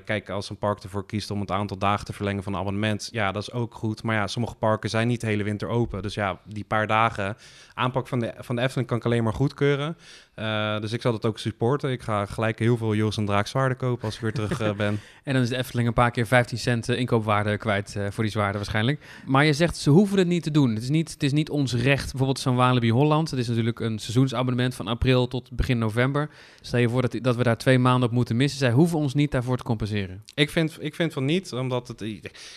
Kijk, 0.05 0.31
als 0.31 0.51
een 0.51 0.59
park 0.59 0.83
ervoor 0.83 1.07
kiest 1.07 1.31
om 1.31 1.41
het 1.41 1.51
aantal 1.51 1.79
dagen 1.79 2.05
te 2.07 2.13
verlengen 2.13 2.43
van 2.43 2.53
een 2.53 2.61
abonnement, 2.61 3.09
ja, 3.13 3.33
dat 3.33 3.43
is 3.43 3.53
ook 3.53 3.75
goed. 3.75 4.03
Maar 4.03 4.15
ja, 4.15 4.27
sommige 4.27 4.55
parken 4.55 4.91
zijn 4.91 5.09
niet 5.09 5.21
de 5.21 5.27
hele 5.27 5.43
winter 5.43 5.69
open. 5.69 6.03
Dus 6.03 6.15
ja, 6.15 6.36
die 6.45 6.65
paar 6.65 6.87
dagen 6.87 7.37
aanpak 7.75 8.09
van 8.09 8.19
de, 8.19 8.35
van 8.39 8.57
de 8.57 8.63
Efteling 8.63 8.89
kan 8.89 8.97
ik 8.97 9.05
alleen 9.05 9.25
maar 9.25 9.33
goedkeuren. 9.33 9.97
Uh, 10.37 10.81
dus 10.81 10.93
ik 10.93 11.01
zal 11.01 11.13
dat 11.13 11.27
ook 11.27 11.39
supporten. 11.39 11.91
Ik 11.91 12.03
ga 12.03 12.27
gelijk 12.27 12.59
heel 12.59 12.77
veel 12.77 12.95
Jos 12.95 13.17
en 13.17 13.27
Draak 13.27 13.47
zwaarden 13.47 13.77
kopen 13.77 14.05
als 14.05 14.15
ik 14.15 14.21
weer 14.21 14.33
terug 14.33 14.61
uh, 14.61 14.73
ben. 14.73 15.01
en 15.25 15.33
dan 15.33 15.43
is 15.43 15.49
de 15.49 15.57
Efteling 15.57 15.89
een 15.89 15.95
paar 15.95 16.11
keer 16.11 16.27
15 16.27 16.59
cent 16.59 16.89
uh, 16.89 16.99
inkoopwaarde 16.99 17.57
kwijt 17.57 17.97
voor 18.11 18.23
die 18.23 18.33
zwaarden 18.33 18.57
waarschijnlijk. 18.57 19.01
Maar 19.27 19.45
je 19.45 19.53
zegt, 19.53 19.77
ze 19.77 19.91
hoeven 19.91 20.19
het 20.19 20.27
niet 20.27 20.43
te 20.43 20.51
doen. 20.51 20.75
Het 20.75 20.83
is 20.83 20.89
niet, 20.89 21.11
het 21.13 21.23
is 21.23 21.33
niet 21.33 21.51
ons 21.51 21.75
recht, 21.75 22.09
bijvoorbeeld 22.09 22.39
zo'n 22.39 22.57
Walibi 22.57 22.91
Holland. 22.91 23.31
Het 23.31 23.39
is 23.39 23.49
natuurlijk 23.49 23.81
een 23.81 23.99
seizoensabonnement 23.99 24.75
van 24.75 24.87
april 24.87 25.29
tot 25.29 25.51
begin 25.51 25.79
november. 25.79 26.31
Stel 26.61 26.81
je 26.81 26.89
voor 26.89 27.03
dat, 27.03 27.19
dat 27.23 27.37
we 27.37 27.43
daar 27.43 27.59
twee 27.59 27.79
maanden 27.79 28.09
op 28.09 28.15
moeten 28.15 28.37
missen. 28.37 28.59
Zij 28.59 28.73
hoeven 28.73 28.99
ons 28.99 29.15
niet 29.15 29.31
daarvoor 29.31 29.57
te 29.57 29.63
compenseren. 29.63 30.23
Ik 30.35 30.51
vind, 30.51 30.77
ik 30.81 30.95
vind 30.95 31.13
van 31.13 31.25
niet, 31.25 31.53
omdat 31.53 31.89
het... 31.89 32.05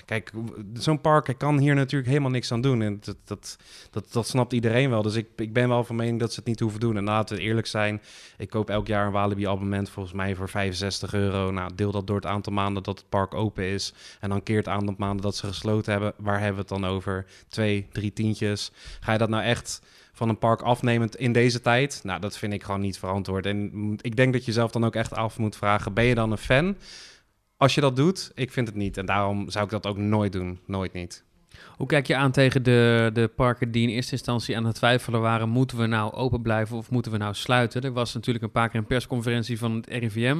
Kijk, 0.05 0.31
zo'n 0.73 1.01
park 1.01 1.33
kan 1.37 1.57
hier 1.57 1.75
natuurlijk 1.75 2.09
helemaal 2.09 2.31
niks 2.31 2.51
aan 2.51 2.61
doen. 2.61 2.81
En 2.81 2.97
dat, 3.01 3.17
dat, 3.25 3.57
dat, 3.91 4.11
dat 4.11 4.27
snapt 4.27 4.53
iedereen 4.53 4.89
wel. 4.89 5.01
Dus 5.01 5.15
ik, 5.15 5.27
ik 5.35 5.53
ben 5.53 5.69
wel 5.69 5.83
van 5.83 5.95
mening 5.95 6.19
dat 6.19 6.33
ze 6.33 6.39
het 6.39 6.47
niet 6.47 6.59
hoeven 6.59 6.79
doen. 6.79 6.97
En 6.97 7.03
laten 7.03 7.35
we 7.35 7.41
eerlijk 7.41 7.67
zijn. 7.69 8.01
Ik 8.38 8.50
koop 8.50 8.69
elk 8.69 8.88
jaar 8.88 9.06
een 9.06 9.12
Walibi 9.12 9.48
abonnement 9.48 9.89
volgens 9.89 10.16
mij 10.16 10.36
voor 10.36 10.50
65 10.50 11.13
euro. 11.13 11.51
Nou, 11.51 11.71
deel 11.75 11.92
dat 11.92 12.07
door 12.07 12.16
het 12.16 12.25
aantal 12.25 12.54
maanden 12.54 12.83
dat 12.83 13.00
het 13.00 13.10
park 13.10 13.33
open 13.33 13.63
is. 13.63 13.94
En 14.19 14.30
dan 14.30 14.44
keert 14.44 14.66
het 14.66 14.75
aantal 14.75 14.95
maanden 14.98 15.21
dat 15.21 15.36
ze 15.36 15.48
gesloten 15.48 15.92
hebben. 15.92 16.13
Waar 16.18 16.39
hebben 16.39 16.66
we 16.66 16.74
het 16.74 16.81
dan 16.81 16.86
over? 16.86 17.25
Twee, 17.48 17.88
drie 17.92 18.13
tientjes. 18.13 18.71
Ga 19.00 19.12
je 19.12 19.18
dat 19.18 19.30
nou 19.30 19.44
echt 19.44 19.81
van 20.13 20.30
een 20.30 20.38
park 20.38 20.62
afnemend 20.62 21.16
in 21.16 21.33
deze 21.33 21.62
tijd? 21.62 22.00
Nou, 22.04 22.19
dat 22.19 22.38
vind 22.38 22.54
ik 22.54 22.63
gewoon 22.63 22.81
niet 22.81 23.00
verantwoord. 23.00 23.45
En 23.45 23.98
ik 24.01 24.16
denk 24.16 24.33
dat 24.33 24.45
je 24.45 24.51
zelf 24.51 24.71
dan 24.71 24.86
ook 24.86 24.95
echt 24.95 25.13
af 25.13 25.38
moet 25.38 25.56
vragen: 25.56 25.94
ben 25.94 26.06
je 26.06 26.16
dan 26.16 26.31
een 26.31 26.38
fan? 26.38 26.77
Als 27.57 27.75
je 27.75 27.81
dat 27.81 27.95
doet, 27.95 28.31
ik 28.36 28.51
vind 28.51 28.68
het 28.68 28.75
niet. 28.75 28.98
En 28.98 29.06
daarom 29.06 29.50
zou 29.50 29.66
ik 29.66 29.71
dat 29.71 29.88
ook 29.88 29.98
nooit 29.98 30.31
doen. 30.31 30.60
Nooit 30.66 30.94
niet. 30.94 31.24
Hoe 31.77 31.88
kijk 31.88 32.07
je 32.07 32.15
aan 32.15 32.31
tegen 32.31 32.63
de, 32.63 33.09
de 33.13 33.27
parken 33.27 33.71
die 33.71 33.88
in 33.88 33.94
eerste 33.94 34.11
instantie 34.11 34.57
aan 34.57 34.65
het 34.65 34.75
twijfelen 34.75 35.21
waren: 35.21 35.50
moeten 35.50 35.77
we 35.77 35.85
nou 35.85 36.13
open 36.13 36.41
blijven 36.41 36.77
of 36.77 36.91
moeten 36.91 37.11
we 37.11 37.17
nou 37.17 37.33
sluiten? 37.33 37.81
Er 37.81 37.94
was 37.94 38.13
natuurlijk 38.13 38.45
een 38.45 38.51
paar 38.51 38.69
keer 38.69 38.79
een 38.79 38.85
persconferentie 38.85 39.57
van 39.57 39.75
het 39.75 39.88
RIVM 39.88 40.39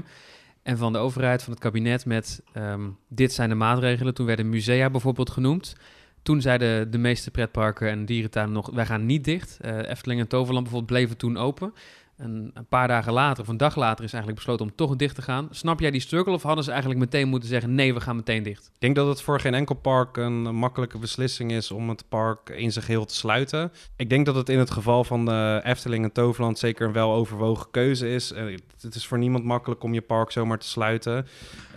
en 0.64 0.78
van 0.78 0.94
de 0.94 0.98
overheid, 0.98 1.44
van 1.44 1.54
het 1.54 1.62
kabinet 1.62 2.06
met 2.06 2.42
um, 2.58 2.98
dit 3.08 3.34
zijn 3.34 3.50
de 3.50 3.56
maatregelen. 3.56 4.14
Toen 4.14 4.26
werden 4.26 4.50
musea 4.50 4.90
bijvoorbeeld 4.90 5.30
genoemd. 5.30 5.76
Toen 6.22 6.42
zeiden 6.42 6.92
de 6.92 6.98
meeste 6.98 7.32
pretparken 7.32 7.90
en 7.90 8.06
dierentuinen 8.06 8.54
nog, 8.54 8.70
wij 8.70 8.86
gaan 8.86 9.06
niet 9.06 9.24
dicht. 9.24 9.58
Uh, 9.62 9.90
Efteling 9.90 10.20
en 10.20 10.28
Toverland 10.28 10.64
bijvoorbeeld 10.64 10.92
bleven 10.92 11.18
toen 11.18 11.38
open. 11.38 11.74
En 12.20 12.52
een 12.54 12.66
paar 12.66 12.88
dagen 12.88 13.14
later, 13.14 13.44
of 13.44 13.50
een 13.50 13.58
dag 13.58 13.76
later, 13.76 14.04
is 14.04 14.14
eigenlijk 14.14 14.44
besloten 14.44 14.66
om 14.66 14.76
toch 14.76 14.96
dicht 14.96 15.16
te 15.16 15.22
gaan. 15.22 15.48
Snap 15.52 15.80
jij 15.80 15.92
die 15.92 16.02
struggle 16.02 16.34
of 16.34 16.44
hadden 16.44 16.64
ze 16.64 16.72
eigenlijk 16.72 17.00
meteen 17.00 17.28
moeten 17.28 17.50
zeggen: 17.50 17.76
nee, 17.76 17.94
we 17.94 18.02
gaan 18.02 18.16
meteen 18.16 18.44
dicht? 18.44 18.66
Ik 18.74 18.80
denk 18.80 18.96
dat 18.96 19.08
het 19.08 19.22
voor 19.22 19.40
geen 19.40 19.54
enkel 19.54 19.76
park 19.76 20.18
een 20.18 20.56
makkelijke 20.56 20.98
beslissing 20.98 21.52
is 21.52 21.72
om 21.72 21.90
het 21.90 22.10
park 22.10 22.50
in 22.50 22.72
zijn 22.72 22.86
geheel 22.86 23.06
te 23.06 23.16
sluiten. 23.16 23.72
Ik 23.96 24.10
denk 24.10 24.26
dat 24.26 24.36
het 24.36 24.50
in 24.50 24.60
het 24.60 24.72
geval 24.72 25.04
van 25.04 25.26
de 25.26 25.62
Efteling 25.64 26.04
en 26.04 26.12
Toverland 26.12 26.60
zeker 26.60 26.88
een 26.88 26.94
wel 26.94 27.14
overwogen 27.14 27.72
keuze 27.72 28.10
is. 28.10 28.32
Eh, 28.32 28.58
het 28.82 28.96
is 28.96 29.08
voor 29.08 29.18
niemand 29.18 29.44
makkelijk 29.44 29.84
om 29.84 29.94
je 29.94 30.02
park 30.02 30.32
zomaar 30.32 30.58
te 30.58 30.68
sluiten. 30.68 31.28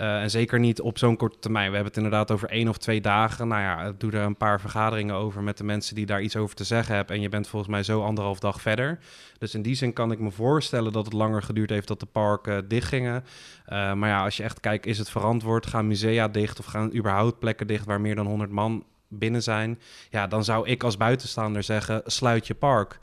Uh, 0.00 0.22
en 0.22 0.30
zeker 0.30 0.58
niet 0.58 0.80
op 0.80 0.98
zo'n 0.98 1.16
korte 1.16 1.38
termijn. 1.38 1.68
We 1.68 1.74
hebben 1.74 1.92
het 1.92 2.02
inderdaad 2.02 2.30
over 2.30 2.48
één 2.48 2.68
of 2.68 2.78
twee 2.78 3.00
dagen. 3.00 3.48
Nou 3.48 3.60
ja, 3.62 3.92
doe 3.98 4.12
er 4.12 4.22
een 4.22 4.36
paar 4.36 4.60
vergaderingen 4.60 5.14
over 5.14 5.42
met 5.42 5.58
de 5.58 5.64
mensen 5.64 5.94
die 5.94 6.06
daar 6.06 6.22
iets 6.22 6.36
over 6.36 6.56
te 6.56 6.64
zeggen 6.64 6.94
hebben. 6.94 7.16
En 7.16 7.22
je 7.22 7.28
bent 7.28 7.48
volgens 7.48 7.70
mij 7.70 7.82
zo 7.82 8.02
anderhalf 8.02 8.38
dag 8.38 8.60
verder. 8.60 8.98
Dus 9.38 9.54
in 9.54 9.62
die 9.62 9.74
zin 9.74 9.92
kan 9.92 10.12
ik 10.12 10.18
me 10.18 10.30
voorstellen 10.32 10.92
dat 10.92 11.04
het 11.04 11.14
langer 11.14 11.42
geduurd 11.42 11.70
heeft 11.70 11.88
dat 11.88 12.00
de 12.00 12.06
parken 12.06 12.68
dichtgingen. 12.68 13.24
Uh, 13.68 13.92
maar 13.92 14.08
ja, 14.08 14.24
als 14.24 14.36
je 14.36 14.42
echt 14.42 14.60
kijkt, 14.60 14.86
is 14.86 14.98
het 14.98 15.10
verantwoord? 15.10 15.66
Gaan 15.66 15.86
musea 15.86 16.28
dicht 16.28 16.58
of 16.58 16.64
gaan 16.64 16.94
überhaupt 16.94 17.38
plekken 17.38 17.66
dicht 17.66 17.86
waar 17.86 18.00
meer 18.00 18.14
dan 18.14 18.26
100 18.26 18.50
man 18.50 18.84
binnen 19.08 19.42
zijn? 19.42 19.80
Ja, 20.10 20.26
dan 20.26 20.44
zou 20.44 20.68
ik 20.68 20.82
als 20.82 20.96
buitenstaander 20.96 21.62
zeggen, 21.62 22.02
sluit 22.04 22.46
je 22.46 22.54
park. 22.54 22.98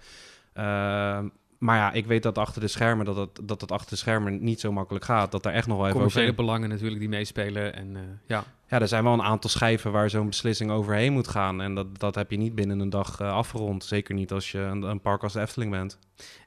Uh, 0.54 1.20
Maar 1.60 1.78
ja, 1.78 1.92
ik 1.92 2.06
weet 2.06 2.24
dat 2.24 2.38
achter 2.38 2.62
de 2.62 2.68
schermen 2.68 3.06
dat 3.06 3.16
het, 3.16 3.40
dat 3.44 3.62
het 3.62 3.72
achter 3.72 3.90
de 3.90 3.96
schermen 3.96 4.44
niet 4.44 4.60
zo 4.60 4.72
makkelijk 4.72 5.06
gaat. 5.06 5.32
Dat 5.32 5.46
er 5.46 5.52
echt 5.52 5.68
nog 5.68 5.78
wel 5.78 5.86
even 5.86 5.98
Commerciële 5.98 6.34
belangen 6.34 6.70
natuurlijk 6.70 7.00
die 7.00 7.10
meespelen. 7.10 7.76
En 7.76 7.96
eh, 7.96 8.02
ja, 8.28 8.44
Ja, 8.68 8.80
er 8.80 8.88
zijn 8.88 9.04
wel 9.04 9.14
een 9.14 9.22
aantal 9.22 9.50
schijven 9.50 9.92
waar 9.92 10.10
zo'n 10.10 10.28
beslissing 10.28 10.72
overheen 10.72 11.14
moet 11.14 11.28
gaan. 11.28 11.62
En 11.62 11.76
dat, 11.76 12.00
dat 12.00 12.16
heb 12.16 12.32
je 12.32 12.38
niet 12.38 12.56
binnen 12.56 12.80
een 12.80 12.90
dag 12.90 13.20
eh, 13.20 13.32
afgerond. 13.32 13.84
Zeker 13.84 14.16
niet 14.16 14.32
als 14.32 14.52
je 14.52 14.60
een, 14.60 14.82
een 14.82 15.02
park 15.02 15.24
als 15.24 15.34
de 15.34 15.40
Efteling 15.40 15.72
bent. 15.72 16.00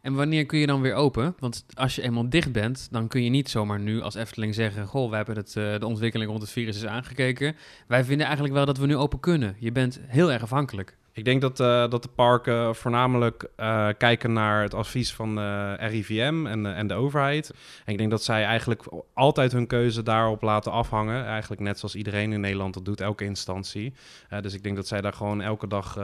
En 0.03 0.15
wanneer 0.15 0.47
kun 0.47 0.59
je 0.59 0.67
dan 0.67 0.81
weer 0.81 0.95
open? 0.95 1.35
Want 1.39 1.65
als 1.75 1.95
je 1.95 2.03
eenmaal 2.03 2.29
dicht 2.29 2.53
bent, 2.53 2.89
dan 2.91 3.09
kun 3.09 3.23
je 3.23 3.31
niet 3.31 3.51
zomaar 3.51 3.81
nu 3.81 4.01
als 4.01 4.15
Efteling 4.15 4.55
zeggen... 4.55 4.87
Goh, 4.87 5.11
we 5.11 5.17
hebben 5.17 5.37
het, 5.37 5.57
eh, 5.57 5.79
de 5.79 5.87
ontwikkeling 5.87 6.31
rond 6.31 6.43
het 6.43 6.51
virus 6.51 6.77
is 6.77 6.87
aangekeken. 6.87 7.57
Wij 7.87 8.05
vinden 8.05 8.27
eigenlijk 8.27 8.55
wel 8.55 8.67
dat 8.67 8.79
we 8.79 8.87
nu 8.87 8.97
open 8.97 9.21
kunnen. 9.21 9.57
Je 9.59 9.73
bent 9.73 10.01
heel 10.07 10.33
erg 10.33 10.43
afhankelijk. 10.43 10.97
Ik 11.15 11.25
denk 11.25 11.41
dat, 11.41 11.61
eh, 11.61 11.89
dat 11.89 12.03
de 12.03 12.09
parken 12.09 12.75
voornamelijk 12.75 13.49
eh, 13.57 13.89
kijken 13.99 14.33
naar 14.33 14.63
het 14.63 14.75
advies 14.75 15.13
van 15.15 15.39
RIVM 15.75 16.47
en, 16.47 16.75
en 16.75 16.87
de 16.87 16.95
overheid. 16.95 17.51
En 17.85 17.93
ik 17.93 17.99
denk 17.99 18.11
dat 18.11 18.23
zij 18.23 18.45
eigenlijk 18.45 18.83
altijd 19.15 19.53
hun 19.53 19.67
keuze 19.67 20.03
daarop 20.03 20.43
laten 20.43 20.73
afhangen. 20.73 21.25
Eigenlijk 21.25 21.61
net 21.61 21.79
zoals 21.79 21.95
iedereen 21.95 22.33
in 22.33 22.41
Nederland 22.41 22.75
dat 22.75 22.85
doet, 22.85 23.01
elke 23.01 23.25
instantie. 23.25 23.95
Eh, 24.29 24.41
dus 24.41 24.55
ik 24.55 24.63
denk 24.63 24.77
dat 24.77 24.87
zij 24.87 25.01
daar 25.01 25.13
gewoon 25.13 25.41
elke 25.41 25.67
dag, 25.67 25.95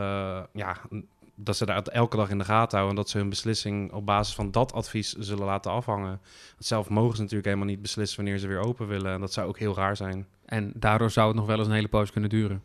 ja, 0.52 0.76
dat 1.34 1.56
ze 1.56 1.66
daar 1.66 1.82
elke 1.82 2.16
dag 2.16 2.30
in 2.30 2.38
de 2.38 2.44
gaten 2.44 2.78
houden. 2.78 2.96
En 2.96 3.02
dat 3.02 3.10
ze 3.10 3.18
hun 3.18 3.28
beslissing 3.28 3.92
op 3.92 4.06
basis 4.06 4.34
van 4.34 4.50
dat 4.50 4.72
advies 4.72 5.12
zullen 5.12 5.44
laten 5.44 5.70
afhangen. 5.70 6.20
Zelf 6.58 6.88
mogen 6.88 7.16
ze 7.16 7.22
natuurlijk 7.22 7.48
helemaal 7.48 7.68
niet 7.68 7.82
beslissen 7.82 8.16
wanneer 8.16 8.38
ze 8.38 8.46
weer 8.46 8.64
open 8.64 8.86
willen. 8.86 9.12
En 9.12 9.20
dat 9.20 9.32
zou 9.32 9.48
ook 9.48 9.58
heel 9.58 9.74
raar 9.74 9.96
zijn. 9.96 10.26
En 10.44 10.72
daardoor 10.74 11.10
zou 11.10 11.26
het 11.26 11.36
nog 11.36 11.46
wel 11.46 11.58
eens 11.58 11.66
een 11.66 11.72
hele 11.72 11.88
poos 11.88 12.10
kunnen 12.10 12.30
duren. 12.30 12.62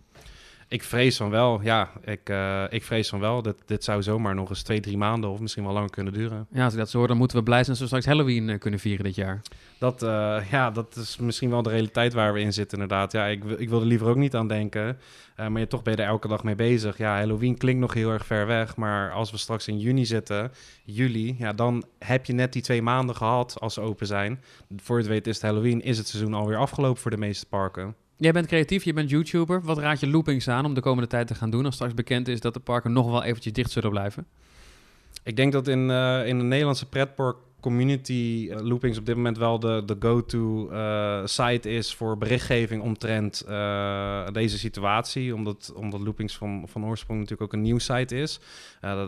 Ik 0.73 0.83
vrees 0.83 1.17
van 1.17 1.29
wel, 1.29 1.59
ja. 1.61 1.89
Ik, 2.03 2.29
eh, 2.29 2.63
ik 2.69 2.83
vrees 2.83 3.09
van 3.09 3.19
wel. 3.19 3.41
Dit, 3.41 3.55
dit 3.65 3.83
zou 3.83 4.03
zomaar 4.03 4.35
nog 4.35 4.49
eens 4.49 4.61
twee, 4.63 4.79
drie 4.79 4.97
maanden 4.97 5.29
of 5.29 5.39
misschien 5.39 5.63
wel 5.63 5.73
langer 5.73 5.89
kunnen 5.89 6.13
duren. 6.13 6.47
Ja, 6.51 6.63
als 6.63 6.73
ik 6.73 6.79
dat 6.79 6.89
zo 6.89 6.97
hoor, 6.97 7.07
dan 7.07 7.17
moeten 7.17 7.37
we 7.37 7.43
blij 7.43 7.63
zijn 7.63 7.77
we 7.77 7.85
straks 7.85 8.05
Halloween 8.05 8.49
eh, 8.49 8.59
kunnen 8.59 8.79
vieren 8.79 9.03
dit 9.03 9.15
jaar. 9.15 9.41
Dat, 9.79 10.03
eh, 10.03 10.37
ja, 10.51 10.71
dat 10.71 10.95
is 10.95 11.17
misschien 11.17 11.49
wel 11.49 11.61
de 11.61 11.69
realiteit 11.69 12.13
waar 12.13 12.33
we 12.33 12.39
in 12.39 12.53
zitten, 12.53 12.79
inderdaad. 12.79 13.11
Ja, 13.11 13.25
ik, 13.25 13.43
wil- 13.43 13.59
ik 13.59 13.69
wil 13.69 13.79
er 13.79 13.85
liever 13.85 14.07
ook 14.07 14.15
niet 14.15 14.35
aan 14.35 14.47
denken. 14.47 14.97
Maar 15.35 15.59
je, 15.59 15.67
toch 15.67 15.81
ben 15.83 15.95
je 15.95 16.01
er 16.01 16.07
elke 16.07 16.27
dag 16.27 16.43
mee 16.43 16.55
bezig. 16.55 16.97
Ja, 16.97 17.15
Halloween 17.17 17.57
klinkt 17.57 17.81
nog 17.81 17.93
heel 17.93 18.11
erg 18.11 18.25
ver 18.25 18.47
weg. 18.47 18.75
Maar 18.75 19.11
als 19.11 19.31
we 19.31 19.37
straks 19.37 19.67
in 19.67 19.79
juni 19.79 20.05
zitten, 20.05 20.51
juli, 20.83 21.35
ja, 21.39 21.53
dan 21.53 21.83
heb 21.99 22.25
je 22.25 22.33
net 22.33 22.53
die 22.53 22.61
twee 22.61 22.81
maanden 22.81 23.15
gehad 23.15 23.59
als 23.59 23.73
ze 23.73 23.81
open 23.81 24.07
zijn. 24.07 24.41
Voor 24.77 24.95
je 24.97 25.01
het 25.03 25.11
weet 25.11 25.27
is 25.27 25.35
het 25.35 25.43
Halloween, 25.45 25.81
is 25.81 25.97
het 25.97 26.07
seizoen 26.07 26.33
alweer 26.33 26.57
afgelopen 26.57 27.01
voor 27.01 27.11
de 27.11 27.17
meeste 27.17 27.45
parken. 27.45 27.95
Jij 28.17 28.31
bent 28.31 28.47
creatief, 28.47 28.83
je 28.83 28.93
bent 28.93 29.09
YouTuber. 29.09 29.61
Wat 29.61 29.77
raad 29.77 29.99
je 29.99 30.07
loopings 30.07 30.47
aan 30.47 30.65
om 30.65 30.73
de 30.73 30.81
komende 30.81 31.09
tijd 31.09 31.27
te 31.27 31.35
gaan 31.35 31.49
doen... 31.49 31.65
als 31.65 31.75
straks 31.75 31.93
bekend 31.93 32.27
is 32.27 32.39
dat 32.39 32.53
de 32.53 32.59
parken 32.59 32.91
nog 32.91 33.09
wel 33.09 33.23
eventjes 33.23 33.53
dicht 33.53 33.71
zullen 33.71 33.89
blijven? 33.89 34.27
Ik 35.23 35.35
denk 35.35 35.51
dat 35.51 35.67
in, 35.67 35.89
eh, 35.89 36.27
in 36.27 36.37
de 36.37 36.43
Nederlandse 36.43 36.89
pretpark 36.89 37.37
community 37.59 38.49
eh, 38.51 38.59
Loopings 38.61 38.97
op 38.97 39.05
dit 39.05 39.15
moment 39.15 39.37
wel 39.37 39.59
de, 39.59 39.83
de 39.85 39.95
go-to 39.99 40.69
eh, 40.69 41.21
site 41.25 41.69
is 41.69 41.93
voor 41.93 42.17
berichtgeving 42.17 42.81
omtrent 42.81 43.45
deze 44.33 44.57
situatie. 44.57 45.35
Omdat, 45.35 45.73
omdat 45.75 45.99
Loopings 45.99 46.37
van, 46.37 46.63
van 46.67 46.85
oorsprong 46.85 47.19
natuurlijk 47.19 47.53
ook 47.53 47.59
een 47.59 47.65
nieuw 47.65 47.77
site 47.77 48.15
is. 48.15 48.39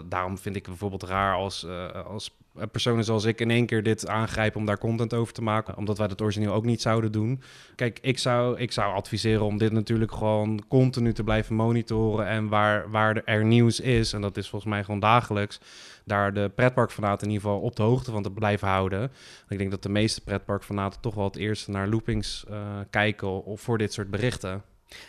Daarom 0.06 0.38
vind 0.38 0.56
ik 0.56 0.64
bijvoorbeeld 0.64 1.04
raar 1.04 1.36
als, 1.36 1.66
als 2.06 2.32
personen 2.72 3.04
zoals 3.04 3.26
ik 3.26 3.42
in 3.42 3.52
één 3.52 3.66
keer 3.66 3.84
dit 3.84 4.08
aangrijpen 4.08 4.60
om 4.60 4.66
daar 4.66 4.78
content 4.78 5.14
over 5.14 5.34
te 5.34 5.42
maken. 5.42 5.78
Omdat 5.78 5.98
wij 5.98 6.08
dat 6.08 6.22
origineel 6.22 6.54
ook 6.54 6.66
niet 6.66 6.82
zouden 6.82 7.12
doen. 7.12 7.42
Kijk, 7.76 8.00
ik 8.02 8.18
zou, 8.18 8.60
ik 8.60 8.72
zou 8.72 8.94
adviseren 8.94 9.46
om 9.46 9.58
dit 9.58 9.72
natuurlijk 9.72 10.12
gewoon 10.12 10.64
continu 10.68 11.14
te 11.14 11.24
blijven 11.24 11.56
monitoren. 11.56 12.28
En 12.28 12.48
waar, 12.48 12.90
waar 12.92 13.22
er 13.24 13.46
nieuws 13.46 13.80
is, 13.80 14.14
en 14.14 14.22
dat 14.22 14.38
is 14.38 14.50
volgens 14.50 14.72
mij 14.72 14.84
gewoon 14.84 15.00
dagelijks, 15.00 15.60
daar 16.06 16.34
de 16.34 16.52
pretparkfanaten 16.56 17.28
in 17.28 17.34
ieder 17.34 17.48
geval 17.48 17.64
op 17.64 17.76
de 17.76 17.84
hoogte 17.84 18.12
van 18.12 18.24
te 18.24 18.32
blijven 18.32 18.68
houden. 18.68 19.12
Ik 19.50 19.58
denk 19.58 19.72
dat 19.72 19.84
de 19.84 19.90
meeste 19.90 20.22
pretparkfanaten 20.22 21.02
toch 21.02 21.16
wel 21.16 21.24
het 21.26 21.36
eerst 21.36 21.68
naar 21.68 21.88
loopings 21.88 22.46
eh, 22.50 22.80
kijken 22.90 23.44
of 23.44 23.62
voor 23.62 23.78
dit 23.78 23.94
soort 23.94 24.10
berichten. 24.10 24.64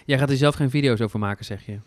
Jij 0.05 0.19
gaat 0.19 0.31
er 0.31 0.37
zelf 0.37 0.55
geen 0.55 0.71
video's 0.71 1.01
over 1.01 1.19
maken, 1.19 1.45
zeg 1.45 1.67
je. 1.67 1.79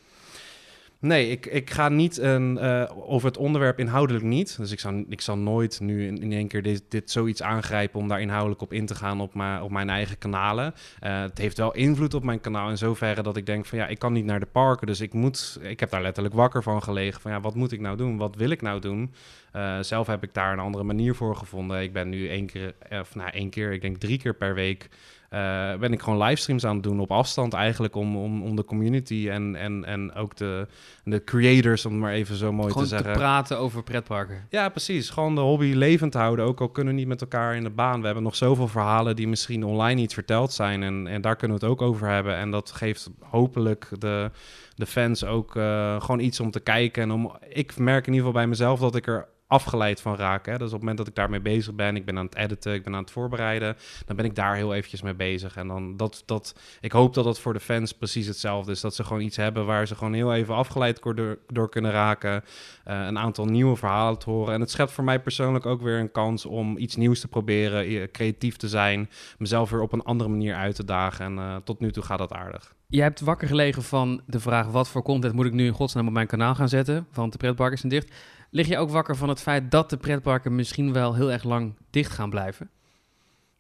Nee, 1.01 1.29
ik, 1.29 1.45
ik 1.45 1.69
ga 1.69 1.89
niet 1.89 2.17
een, 2.17 2.57
eh, 2.57 2.91
over 2.95 3.27
het 3.27 3.37
onderwerp 3.37 3.79
inhoudelijk 3.79 4.23
niet. 4.25 4.57
Dus 4.57 4.71
ik 4.71 4.79
zal, 4.79 5.03
ik 5.09 5.21
zal 5.21 5.37
nooit 5.37 5.79
nu 5.79 6.07
in, 6.07 6.31
één 6.31 6.47
keer 6.47 6.61
dit, 6.61 6.83
dit 6.89 7.11
zoiets 7.11 7.41
aangrijpen 7.41 7.99
om 7.99 8.07
daar 8.07 8.21
inhoudelijk 8.21 8.61
op 8.61 8.73
in 8.73 8.85
te 8.85 8.95
gaan 8.95 9.21
op, 9.21 9.33
mijn 9.33 9.61
op 9.61 9.71
mijn 9.71 9.89
eigen 9.89 10.17
kanalen. 10.17 10.73
Eh, 10.99 11.21
het 11.21 11.37
heeft 11.37 11.57
wel 11.57 11.73
invloed 11.73 12.13
op 12.13 12.23
mijn 12.23 12.41
kanaal 12.41 12.69
in 12.69 12.77
zoverre 12.77 13.21
dat 13.21 13.37
ik 13.37 13.45
denk 13.45 13.65
van 13.65 13.77
ja, 13.77 13.87
ik 13.87 13.99
kan 13.99 14.13
niet 14.13 14.25
naar 14.25 14.39
de 14.39 14.45
parken. 14.45 14.87
Dus 14.87 15.01
ik 15.01 15.13
moet, 15.13 15.59
ik 15.61 15.79
heb 15.79 15.89
daar 15.89 16.01
letterlijk 16.01 16.35
wakker 16.35 16.63
van 16.63 16.83
gelegen 16.83 17.21
van 17.21 17.31
ja, 17.31 17.41
wat 17.41 17.55
moet 17.55 17.71
ik 17.71 17.79
nou 17.79 17.97
doen? 17.97 18.17
Wat 18.17 18.35
wil 18.35 18.49
ik 18.49 18.61
nou 18.61 18.79
doen? 18.79 19.13
Eh, 19.51 19.79
zelf 19.81 20.07
heb 20.07 20.23
ik 20.23 20.33
daar 20.33 20.53
een 20.53 20.59
andere 20.59 20.83
manier 20.83 21.15
voor 21.15 21.35
gevonden. 21.35 21.81
Ik 21.81 21.93
ben 21.93 22.09
nu 22.09 22.29
één 22.29 22.45
keer, 22.45 22.75
of 22.89 23.15
nou 23.15 23.29
één 23.29 23.49
keer, 23.49 23.71
ik 23.71 23.81
denk 23.81 23.97
drie 23.97 24.17
keer 24.17 24.35
per 24.35 24.53
week 24.53 24.89
eh, 25.29 25.75
ben 25.75 25.93
ik 25.93 26.01
gewoon 26.01 26.23
livestreams 26.23 26.65
aan 26.65 26.73
het 26.73 26.83
doen 26.83 26.99
op 26.99 27.11
afstand 27.11 27.53
eigenlijk 27.53 27.95
om, 27.95 28.17
om, 28.17 28.43
om 28.43 28.55
de 28.55 28.65
community 28.65 29.27
en, 29.29 29.55
en, 29.55 29.85
en 29.85 30.13
ook 30.13 30.35
de, 30.35 30.67
de 31.03 31.23
creators, 31.23 31.85
om 31.85 31.91
het 31.91 32.01
maar 32.01 32.13
even 32.13 32.35
zo 32.35 32.51
mooi 32.51 32.71
Gewoon 32.71 32.87
te 32.87 32.89
te, 32.89 32.95
zeggen. 32.95 33.13
praten 33.13 33.57
over 33.57 33.83
pretparken. 33.83 34.45
Ja, 34.49 34.69
precies. 34.69 35.09
Gewoon 35.09 35.35
de 35.35 35.41
hobby 35.41 35.73
levend 35.73 36.13
houden. 36.13 36.45
Ook 36.45 36.61
al 36.61 36.69
kunnen 36.69 36.93
we 36.93 36.99
niet 36.99 37.07
met 37.07 37.21
elkaar 37.21 37.55
in 37.55 37.63
de 37.63 37.69
baan. 37.69 37.99
We 37.99 38.05
hebben 38.05 38.23
nog 38.23 38.35
zoveel 38.35 38.67
verhalen 38.67 39.15
die 39.15 39.27
misschien 39.27 39.63
online 39.63 39.99
niet 39.99 40.13
verteld 40.13 40.53
zijn. 40.53 40.83
En, 40.83 41.07
en 41.07 41.21
daar 41.21 41.35
kunnen 41.35 41.59
we 41.59 41.65
het 41.65 41.73
ook 41.73 41.81
over 41.81 42.07
hebben. 42.07 42.35
En 42.35 42.51
dat 42.51 42.71
geeft 42.71 43.09
hopelijk 43.19 43.87
de, 43.99 44.31
de 44.75 44.85
fans 44.85 45.25
ook 45.25 45.55
eh, 45.55 46.01
gewoon 46.01 46.19
iets 46.19 46.39
om 46.39 46.51
te 46.51 46.59
kijken. 46.59 47.03
En 47.03 47.11
om, 47.11 47.37
ik 47.49 47.77
merk 47.77 48.07
in 48.07 48.13
ieder 48.13 48.27
geval 48.27 48.41
bij 48.41 48.49
mezelf 48.49 48.79
dat 48.79 48.95
ik 48.95 49.07
er 49.07 49.27
afgeleid 49.49 50.01
van 50.01 50.15
raak. 50.15 50.45
Hè? 50.45 50.57
Dus 50.57 50.67
op 50.67 50.71
het 50.71 50.79
moment 50.79 50.97
dat 50.97 51.07
ik 51.07 51.15
daarmee 51.15 51.39
bezig 51.39 51.73
ben, 51.73 51.95
ik 51.95 52.05
ben 52.05 52.17
aan 52.17 52.25
het 52.25 52.35
editen, 52.35 52.73
ik 52.73 52.83
ben 52.83 52.93
aan 52.93 53.01
het 53.01 53.11
voorbereiden, 53.11 53.75
dan 54.05 54.15
ben 54.15 54.25
ik 54.25 54.35
daar 54.35 54.55
heel 54.55 54.73
eventjes 54.73 55.01
mee 55.01 55.13
bezig. 55.13 55.55
En 55.55 55.67
dan 55.67 55.97
dat, 55.97 56.23
dat, 56.25 56.55
ik 56.81 56.91
hoop 56.91 57.13
dat 57.13 57.23
dat 57.23 57.39
voor 57.39 57.53
de 57.53 57.59
fans 57.59 57.93
precies 57.93 58.27
hetzelfde 58.27 58.71
is. 58.71 58.81
Dat 58.81 58.95
ze 58.95 59.03
gewoon 59.03 59.21
iets 59.21 59.37
hebben 59.37 59.65
waar 59.65 59.87
ze 59.87 59.95
gewoon 59.95 60.13
heel 60.13 60.33
even 60.33 60.55
afgeleid 60.55 61.01
door, 61.01 61.37
door 61.47 61.69
kunnen 61.69 61.91
raken. 61.91 62.43
Eh, 62.83 63.05
een 63.05 63.17
aantal 63.17 63.45
nieuwe 63.45 63.75
verhalen 63.75 64.19
te 64.19 64.29
horen. 64.29 64.53
En 64.53 64.59
het 64.59 64.71
schept 64.71 64.91
voor 64.91 65.03
mij 65.03 65.19
persoonlijk 65.19 65.65
ook 65.65 65.81
weer 65.81 65.99
een 65.99 66.11
kans 66.11 66.45
om 66.45 66.77
iets 66.77 66.95
nieuws 66.95 67.19
te 67.19 67.27
proberen, 67.27 67.85
eh, 67.85 68.11
creatief 68.11 68.57
te 68.57 68.67
zijn, 68.67 69.09
mezelf 69.37 69.69
weer 69.69 69.81
op 69.81 69.93
een 69.93 70.03
andere 70.03 70.29
manier 70.29 70.55
uit 70.55 70.75
te 70.75 70.85
dagen. 70.85 71.25
En 71.25 71.37
eh, 71.37 71.55
tot 71.63 71.79
nu 71.79 71.91
toe 71.91 72.03
gaat 72.03 72.17
dat 72.17 72.33
aardig. 72.33 72.73
Jij 72.87 73.03
hebt 73.03 73.19
wakker 73.19 73.47
gelegen 73.47 73.83
van 73.83 74.21
de 74.25 74.39
vraag... 74.39 74.67
wat 74.67 74.87
voor 74.87 75.01
content 75.01 75.33
moet 75.33 75.45
ik 75.45 75.53
nu 75.53 75.65
in 75.65 75.73
godsnaam 75.73 76.07
op 76.07 76.13
mijn 76.13 76.27
kanaal 76.27 76.55
gaan 76.55 76.69
zetten? 76.69 77.07
Want 77.13 77.31
de 77.31 77.37
pretparken 77.37 77.77
zijn 77.77 77.91
dicht. 77.91 78.13
Lig 78.49 78.67
je 78.67 78.77
ook 78.77 78.89
wakker 78.89 79.15
van 79.15 79.29
het 79.29 79.41
feit 79.41 79.71
dat 79.71 79.89
de 79.89 79.97
pretparken 79.97 80.55
misschien 80.55 80.93
wel 80.93 81.15
heel 81.15 81.31
erg 81.31 81.43
lang 81.43 81.75
dicht 81.89 82.11
gaan 82.11 82.29
blijven? 82.29 82.69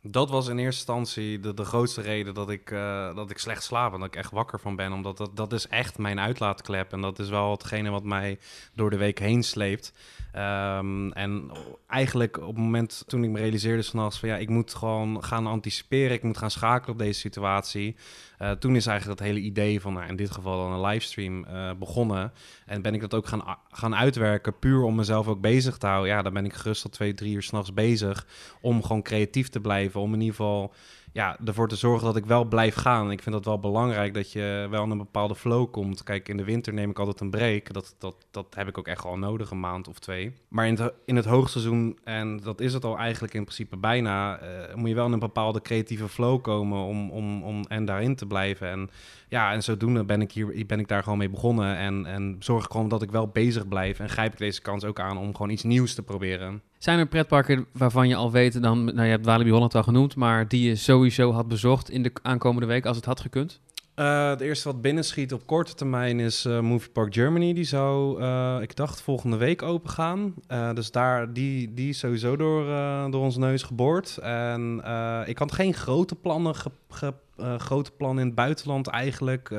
Dat 0.01 0.29
was 0.29 0.47
in 0.47 0.57
eerste 0.57 0.93
instantie 0.93 1.39
de, 1.39 1.53
de 1.53 1.63
grootste 1.63 2.01
reden 2.01 2.33
dat 2.33 2.49
ik, 2.49 2.71
eh, 2.71 3.15
dat 3.15 3.29
ik 3.29 3.37
slecht 3.37 3.63
slaap 3.63 3.93
en 3.93 3.99
dat 3.99 4.07
ik 4.07 4.15
echt 4.15 4.31
wakker 4.31 4.59
van 4.59 4.75
ben. 4.75 4.91
Omdat 4.91 5.17
dat, 5.17 5.35
dat 5.35 5.53
is 5.53 5.67
echt 5.67 5.97
mijn 5.97 6.19
uitlaatklep. 6.19 6.91
En 6.91 7.01
dat 7.01 7.19
is 7.19 7.29
wel 7.29 7.51
hetgene 7.51 7.89
wat 7.89 8.03
mij 8.03 8.39
door 8.73 8.89
de 8.89 8.97
week 8.97 9.19
heen 9.19 9.43
sleept. 9.43 9.93
Ehm, 10.31 11.11
en 11.11 11.51
eigenlijk 11.87 12.37
op 12.37 12.55
het 12.55 12.63
moment 12.63 13.03
toen 13.07 13.23
ik 13.23 13.29
me 13.29 13.39
realiseerde 13.39 13.81
s'nachts 13.81 14.19
van 14.19 14.29
ja, 14.29 14.37
ik 14.37 14.49
moet 14.49 14.73
gewoon 14.73 15.23
gaan 15.23 15.47
anticiperen. 15.47 16.11
Ik 16.15 16.23
moet 16.23 16.37
gaan 16.37 16.51
schakelen 16.51 16.93
op 16.93 17.01
deze 17.01 17.19
situatie. 17.19 17.95
Eh, 18.39 18.51
toen 18.51 18.75
is 18.75 18.85
eigenlijk 18.85 19.19
dat 19.19 19.27
hele 19.27 19.39
idee 19.39 19.81
van, 19.81 19.93
nou, 19.93 20.07
in 20.07 20.15
dit 20.15 20.31
geval 20.31 20.57
dan 20.57 20.71
een 20.71 20.89
livestream, 20.89 21.45
eh, 21.45 21.71
begonnen. 21.79 22.31
En 22.65 22.81
ben 22.81 22.93
ik 22.93 23.01
dat 23.01 23.13
ook 23.13 23.27
gaan, 23.27 23.57
gaan 23.71 23.95
uitwerken, 23.95 24.59
puur 24.59 24.81
om 24.81 24.95
mezelf 24.95 25.27
ook 25.27 25.41
bezig 25.41 25.77
te 25.77 25.87
houden. 25.87 26.09
Ja, 26.11 26.21
dan 26.21 26.33
ben 26.33 26.45
ik 26.45 26.53
gerust 26.53 26.81
tot 26.81 26.91
twee, 26.91 27.13
drie 27.13 27.33
uur 27.33 27.41
s'nachts 27.41 27.73
bezig 27.73 28.27
om 28.61 28.83
gewoon 28.83 29.01
creatief 29.01 29.49
te 29.49 29.59
blijven. 29.59 30.01
Om 30.01 30.13
in 30.13 30.19
ieder 30.19 30.35
geval 30.35 30.73
ja, 31.13 31.37
ervoor 31.45 31.67
te 31.67 31.75
zorgen 31.75 32.05
dat 32.05 32.15
ik 32.15 32.25
wel 32.25 32.45
blijf 32.45 32.75
gaan. 32.75 33.11
Ik 33.11 33.21
vind 33.21 33.35
dat 33.35 33.45
wel 33.45 33.59
belangrijk 33.59 34.13
dat 34.13 34.31
je 34.31 34.67
wel 34.69 34.83
een 34.83 34.97
bepaalde 34.97 35.35
flow 35.35 35.71
komt. 35.71 36.03
Kijk, 36.03 36.29
in 36.29 36.37
de 36.37 36.43
winter 36.43 36.73
neem 36.73 36.89
ik 36.89 36.99
altijd 36.99 37.19
een 37.19 37.29
break. 37.29 37.73
Dat, 37.73 37.95
dat, 37.97 38.15
dat 38.31 38.45
heb 38.55 38.67
ik 38.67 38.77
ook 38.77 38.87
echt 38.87 39.03
wel 39.03 39.17
nodig, 39.17 39.51
een 39.51 39.59
maand 39.59 39.87
of 39.87 39.99
twee. 39.99 40.33
Maar 40.47 40.67
in 40.67 40.75
het, 40.75 40.93
in 41.05 41.15
het 41.15 41.25
hoogseizoen, 41.25 41.99
en 42.03 42.37
dat 42.37 42.61
is 42.61 42.73
het 42.73 42.85
al 42.85 42.97
eigenlijk 42.97 43.33
in 43.33 43.43
principe 43.43 43.77
bijna, 43.77 44.39
eh, 44.39 44.75
moet 44.75 44.89
je 44.89 44.95
wel 44.95 45.13
een 45.13 45.19
bepaalde 45.19 45.61
creatieve 45.61 46.07
flow 46.07 46.41
komen 46.41 46.83
om, 46.83 47.09
om, 47.09 47.43
om 47.43 47.63
en 47.67 47.85
daarin 47.85 48.15
te 48.15 48.25
blijven. 48.25 48.69
En 48.69 48.89
ja, 49.29 49.53
en 49.53 49.63
zodoende 49.63 50.03
ben 50.03 50.21
ik, 50.21 50.31
hier, 50.31 50.65
ben 50.65 50.79
ik 50.79 50.87
daar 50.87 51.03
gewoon 51.03 51.17
mee 51.17 51.29
begonnen. 51.29 51.75
En, 51.75 52.05
en 52.05 52.35
zorg 52.39 52.65
ik 52.65 52.71
gewoon 52.71 52.89
dat 52.89 53.01
ik 53.01 53.11
wel 53.11 53.27
bezig 53.27 53.67
blijf. 53.67 53.99
En 53.99 54.09
grijp 54.09 54.31
ik 54.31 54.37
deze 54.37 54.61
kans 54.61 54.83
ook 54.83 54.99
aan 54.99 55.17
om 55.17 55.31
gewoon 55.31 55.51
iets 55.51 55.63
nieuws 55.63 55.93
te 55.93 56.03
proberen. 56.03 56.61
Zijn 56.79 56.99
er 56.99 57.07
pretparken 57.07 57.65
waarvan 57.71 58.07
je 58.07 58.15
al 58.15 58.31
weet, 58.31 58.61
dan, 58.61 58.83
nou 58.83 59.01
je 59.01 59.11
hebt 59.11 59.25
Walibi 59.25 59.51
Holland 59.51 59.75
al 59.75 59.83
genoemd, 59.83 60.15
maar 60.15 60.47
die 60.47 60.69
je 60.69 60.75
sowieso 60.75 61.31
had 61.31 61.47
bezocht 61.47 61.89
in 61.89 62.03
de 62.03 62.11
aankomende 62.21 62.67
week 62.67 62.85
als 62.85 62.95
het 62.95 63.05
had 63.05 63.19
gekund? 63.19 63.59
Uh, 63.95 64.29
het 64.29 64.41
eerste 64.41 64.71
wat 64.71 64.81
binnenschiet 64.81 65.33
op 65.33 65.45
korte 65.45 65.73
termijn 65.73 66.19
is 66.19 66.45
uh, 66.45 66.59
Movie 66.59 66.89
Park 66.89 67.13
Germany. 67.13 67.53
Die 67.53 67.63
zou, 67.63 68.21
uh, 68.21 68.57
ik 68.61 68.75
dacht, 68.75 69.01
volgende 69.01 69.37
week 69.37 69.61
open 69.61 69.89
gaan. 69.89 70.33
dus 70.73 70.91
daar, 70.91 71.33
die, 71.33 71.73
die 71.73 71.89
is 71.89 71.99
sowieso 71.99 72.35
door, 72.35 72.65
door 73.11 73.23
ons 73.23 73.37
neus 73.37 73.63
geboord. 73.63 74.17
En 74.17 74.83
ik 75.25 75.37
had 75.37 75.51
geen 75.51 75.73
grote 75.73 76.15
plannen, 76.15 76.55
ge, 76.89 77.13
grote 77.57 77.91
plannen 77.91 78.19
in 78.19 78.25
het 78.25 78.35
buitenland 78.35 78.87
eigenlijk. 78.87 79.49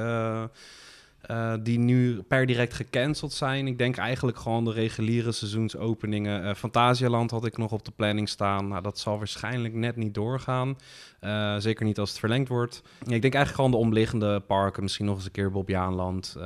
Uh, 1.30 1.52
die 1.60 1.78
nu 1.78 2.22
per 2.22 2.46
direct 2.46 2.74
gecanceld 2.74 3.32
zijn. 3.32 3.66
Ik 3.66 3.78
denk 3.78 3.96
eigenlijk 3.96 4.38
gewoon 4.38 4.64
de 4.64 4.72
reguliere 4.72 5.32
seizoensopeningen. 5.32 6.44
Uh, 6.44 6.54
Fantasialand 6.54 7.30
had 7.30 7.44
ik 7.44 7.56
nog 7.56 7.72
op 7.72 7.84
de 7.84 7.90
planning 7.96 8.28
staan. 8.28 8.68
Nou, 8.68 8.82
dat 8.82 8.98
zal 8.98 9.18
waarschijnlijk 9.18 9.74
net 9.74 9.96
niet 9.96 10.14
doorgaan. 10.14 10.76
Uh, 11.20 11.56
zeker 11.58 11.84
niet 11.84 11.98
als 11.98 12.10
het 12.10 12.18
verlengd 12.18 12.48
wordt. 12.48 12.82
Ik 12.98 13.22
denk 13.22 13.22
eigenlijk 13.34 13.54
gewoon 13.54 13.70
de 13.70 13.76
omliggende 13.76 14.40
parken. 14.40 14.82
Misschien 14.82 15.06
nog 15.06 15.16
eens 15.16 15.24
een 15.24 15.30
keer 15.30 15.50
Bobbejaanland, 15.50 16.36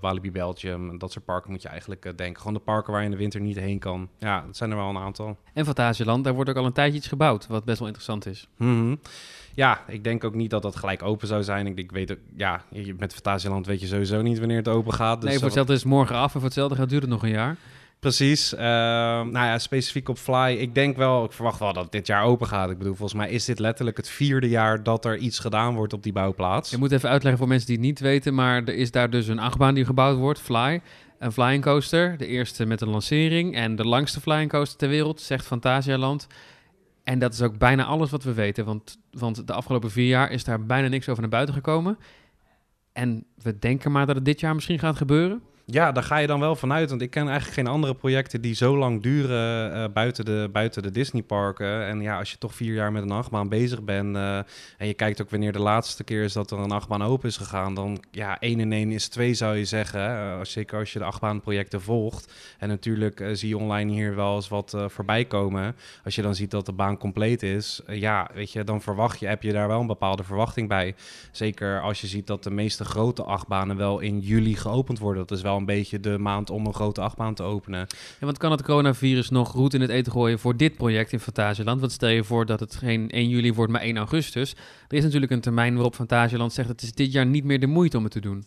Walibi 0.00 0.30
Belgium. 0.30 0.98
Dat 0.98 1.12
soort 1.12 1.24
parken 1.24 1.50
moet 1.50 1.62
je 1.62 1.68
eigenlijk 1.68 2.02
denken. 2.02 2.36
Gewoon 2.36 2.54
de 2.54 2.60
parken 2.60 2.92
waar 2.92 3.00
je 3.00 3.06
in 3.06 3.12
de 3.12 3.18
winter 3.18 3.40
niet 3.40 3.58
heen 3.58 3.78
kan. 3.78 4.08
Ja, 4.18 4.44
dat 4.46 4.56
zijn 4.56 4.70
er 4.70 4.76
wel 4.76 4.88
een 4.88 4.98
aantal. 4.98 5.36
En 5.52 5.64
Fantasialand, 5.64 6.24
daar 6.24 6.34
wordt 6.34 6.50
ook 6.50 6.56
al 6.56 6.64
een 6.64 6.72
tijdje 6.72 6.98
iets 6.98 7.08
gebouwd. 7.08 7.46
Wat 7.46 7.64
best 7.64 7.78
wel 7.78 7.88
interessant 7.88 8.26
is. 8.26 8.48
Mm 8.56 8.68
-hmm. 8.68 9.00
Ja, 9.54 9.80
ik 9.88 10.04
denk 10.04 10.24
ook 10.24 10.34
niet 10.34 10.50
dat 10.50 10.62
dat 10.62 10.76
gelijk 10.76 11.02
open 11.02 11.26
zou 11.26 11.42
zijn. 11.42 11.66
Ik, 11.66 11.78
ik 11.78 11.92
weet 11.92 12.12
ook, 12.12 12.18
ja, 12.36 12.62
met 12.98 13.12
Fantasieland 13.12 13.66
weet 13.66 13.80
je 13.80 13.86
sowieso 13.86 14.22
niet 14.22 14.38
wanneer 14.38 14.56
het 14.56 14.68
open 14.68 14.92
gaat. 14.92 15.20
Dus 15.20 15.28
nee, 15.28 15.38
voor 15.38 15.46
hetzelfde 15.46 15.72
is 15.72 15.80
het 15.80 15.88
morgen 15.88 16.16
af 16.16 16.24
en 16.24 16.30
voor 16.40 16.42
hetzelfde 16.42 16.76
gaat 16.76 16.88
duurt 16.88 17.02
het 17.02 17.10
nog 17.10 17.22
een 17.22 17.30
jaar. 17.30 17.56
Precies. 18.04 18.52
Uh, 18.52 18.60
nou 18.60 19.32
ja, 19.32 19.58
specifiek 19.58 20.08
op 20.08 20.18
Fly. 20.18 20.56
Ik 20.58 20.74
denk 20.74 20.96
wel, 20.96 21.24
ik 21.24 21.32
verwacht 21.32 21.58
wel 21.58 21.72
dat 21.72 21.82
het 21.82 21.92
dit 21.92 22.06
jaar 22.06 22.24
open 22.24 22.46
gaat. 22.46 22.70
Ik 22.70 22.78
bedoel, 22.78 22.94
volgens 22.94 23.18
mij 23.18 23.30
is 23.30 23.44
dit 23.44 23.58
letterlijk 23.58 23.96
het 23.96 24.08
vierde 24.08 24.48
jaar 24.48 24.82
dat 24.82 25.04
er 25.04 25.16
iets 25.16 25.38
gedaan 25.38 25.74
wordt 25.74 25.92
op 25.92 26.02
die 26.02 26.12
bouwplaats. 26.12 26.70
Je 26.70 26.76
moet 26.76 26.92
even 26.92 27.08
uitleggen 27.08 27.38
voor 27.38 27.48
mensen 27.48 27.66
die 27.66 27.76
het 27.76 27.84
niet 27.84 28.00
weten, 28.00 28.34
maar 28.34 28.64
er 28.64 28.74
is 28.74 28.90
daar 28.90 29.10
dus 29.10 29.26
een 29.26 29.38
achtbaan 29.38 29.74
die 29.74 29.84
gebouwd 29.84 30.18
wordt, 30.18 30.40
Fly. 30.40 30.80
Een 31.18 31.32
flying 31.32 31.62
coaster, 31.62 32.16
de 32.16 32.26
eerste 32.26 32.66
met 32.66 32.80
een 32.80 32.88
lancering 32.88 33.54
en 33.54 33.76
de 33.76 33.84
langste 33.84 34.20
flying 34.20 34.50
coaster 34.50 34.78
ter 34.78 34.88
wereld, 34.88 35.20
zegt 35.20 35.46
Fantasialand. 35.46 36.26
En 37.04 37.18
dat 37.18 37.32
is 37.32 37.42
ook 37.42 37.58
bijna 37.58 37.84
alles 37.84 38.10
wat 38.10 38.22
we 38.22 38.32
weten, 38.32 38.64
want, 38.64 38.98
want 39.10 39.46
de 39.46 39.52
afgelopen 39.52 39.90
vier 39.90 40.08
jaar 40.08 40.30
is 40.30 40.44
daar 40.44 40.66
bijna 40.66 40.88
niks 40.88 41.08
over 41.08 41.20
naar 41.20 41.30
buiten 41.30 41.54
gekomen. 41.54 41.98
En 42.92 43.24
we 43.42 43.58
denken 43.58 43.92
maar 43.92 44.06
dat 44.06 44.14
het 44.16 44.24
dit 44.24 44.40
jaar 44.40 44.54
misschien 44.54 44.78
gaat 44.78 44.96
gebeuren. 44.96 45.42
Ja, 45.66 45.92
daar 45.92 46.02
ga 46.02 46.16
je 46.16 46.26
dan 46.26 46.40
wel 46.40 46.56
vanuit. 46.56 46.90
Want 46.90 47.02
ik 47.02 47.10
ken 47.10 47.28
eigenlijk 47.28 47.54
geen 47.54 47.66
andere 47.66 47.94
projecten 47.94 48.40
die 48.40 48.54
zo 48.54 48.78
lang 48.78 49.02
duren 49.02 49.76
uh, 49.76 49.84
buiten, 49.92 50.24
de, 50.24 50.48
buiten 50.52 50.82
de 50.82 50.90
Disneyparken. 50.90 51.86
En 51.86 52.00
ja, 52.00 52.18
als 52.18 52.30
je 52.30 52.38
toch 52.38 52.54
vier 52.54 52.74
jaar 52.74 52.92
met 52.92 53.02
een 53.02 53.10
achtbaan 53.10 53.48
bezig 53.48 53.82
bent 53.82 54.16
uh, 54.16 54.36
en 54.78 54.86
je 54.86 54.94
kijkt 54.94 55.22
ook 55.22 55.30
wanneer 55.30 55.52
de 55.52 55.58
laatste 55.58 56.04
keer 56.04 56.22
is 56.22 56.32
dat 56.32 56.50
er 56.50 56.58
een 56.58 56.70
achtbaan 56.70 57.02
open 57.02 57.28
is 57.28 57.36
gegaan, 57.36 57.74
dan 57.74 58.02
ja, 58.10 58.40
1 58.40 58.60
en 58.60 58.72
1 58.72 58.90
is 58.90 59.08
2 59.08 59.34
zou 59.34 59.56
je 59.56 59.64
zeggen. 59.64 60.00
Uh, 60.00 60.38
zeker 60.42 60.78
als 60.78 60.92
je 60.92 60.98
de 60.98 61.04
achtbaanprojecten 61.04 61.82
volgt. 61.82 62.32
En 62.58 62.68
natuurlijk 62.68 63.24
zie 63.32 63.48
je 63.48 63.58
online 63.58 63.92
hier 63.92 64.14
wel 64.14 64.34
eens 64.34 64.48
wat 64.48 64.76
voorbij 64.86 65.24
komen. 65.24 65.76
Als 66.04 66.14
je 66.14 66.22
dan 66.22 66.34
ziet 66.34 66.50
dat 66.50 66.66
de 66.66 66.72
baan 66.72 66.98
compleet 66.98 67.42
is, 67.42 67.80
ja, 67.86 68.30
weet 68.34 68.52
je, 68.52 68.64
dan 68.64 68.82
verwacht 68.82 69.20
je, 69.20 69.26
heb 69.26 69.42
je 69.42 69.52
daar 69.52 69.68
wel 69.68 69.80
een 69.80 69.86
bepaalde 69.86 70.24
verwachting 70.24 70.68
bij. 70.68 70.94
Zeker 71.32 71.80
als 71.80 72.00
je 72.00 72.06
ziet 72.06 72.26
dat 72.26 72.42
de 72.42 72.50
meeste 72.50 72.84
grote 72.84 73.22
achtbanen 73.22 73.76
wel 73.76 74.00
in 74.00 74.20
juli 74.20 74.56
geopend 74.56 74.98
worden. 74.98 75.26
Dat 75.26 75.36
is 75.36 75.42
wel 75.42 75.53
een 75.56 75.64
beetje 75.64 76.00
de 76.00 76.18
maand 76.18 76.50
om 76.50 76.66
een 76.66 76.74
grote 76.74 77.00
achtbaan 77.00 77.34
te 77.34 77.42
openen. 77.42 77.86
Ja, 78.20 78.26
want 78.26 78.38
kan 78.38 78.50
het 78.50 78.62
coronavirus 78.62 79.30
nog 79.30 79.52
roet 79.52 79.74
in 79.74 79.80
het 79.80 79.90
eten 79.90 80.12
gooien 80.12 80.38
voor 80.38 80.56
dit 80.56 80.76
project 80.76 81.12
in 81.12 81.20
Fantasieland? 81.20 81.80
Want 81.80 81.92
stel 81.92 82.08
je 82.08 82.24
voor 82.24 82.46
dat 82.46 82.60
het 82.60 82.74
geen 82.74 83.10
1 83.10 83.28
juli 83.28 83.52
wordt, 83.52 83.72
maar 83.72 83.80
1 83.80 83.96
augustus. 83.96 84.54
Er 84.88 84.96
is 84.96 85.02
natuurlijk 85.02 85.32
een 85.32 85.40
termijn 85.40 85.74
waarop 85.74 85.94
Fantasieland 85.94 86.52
zegt... 86.52 86.68
het 86.68 86.82
is 86.82 86.92
dit 86.92 87.12
jaar 87.12 87.26
niet 87.26 87.44
meer 87.44 87.60
de 87.60 87.66
moeite 87.66 87.96
om 87.96 88.02
het 88.02 88.12
te 88.12 88.20
doen. 88.20 88.44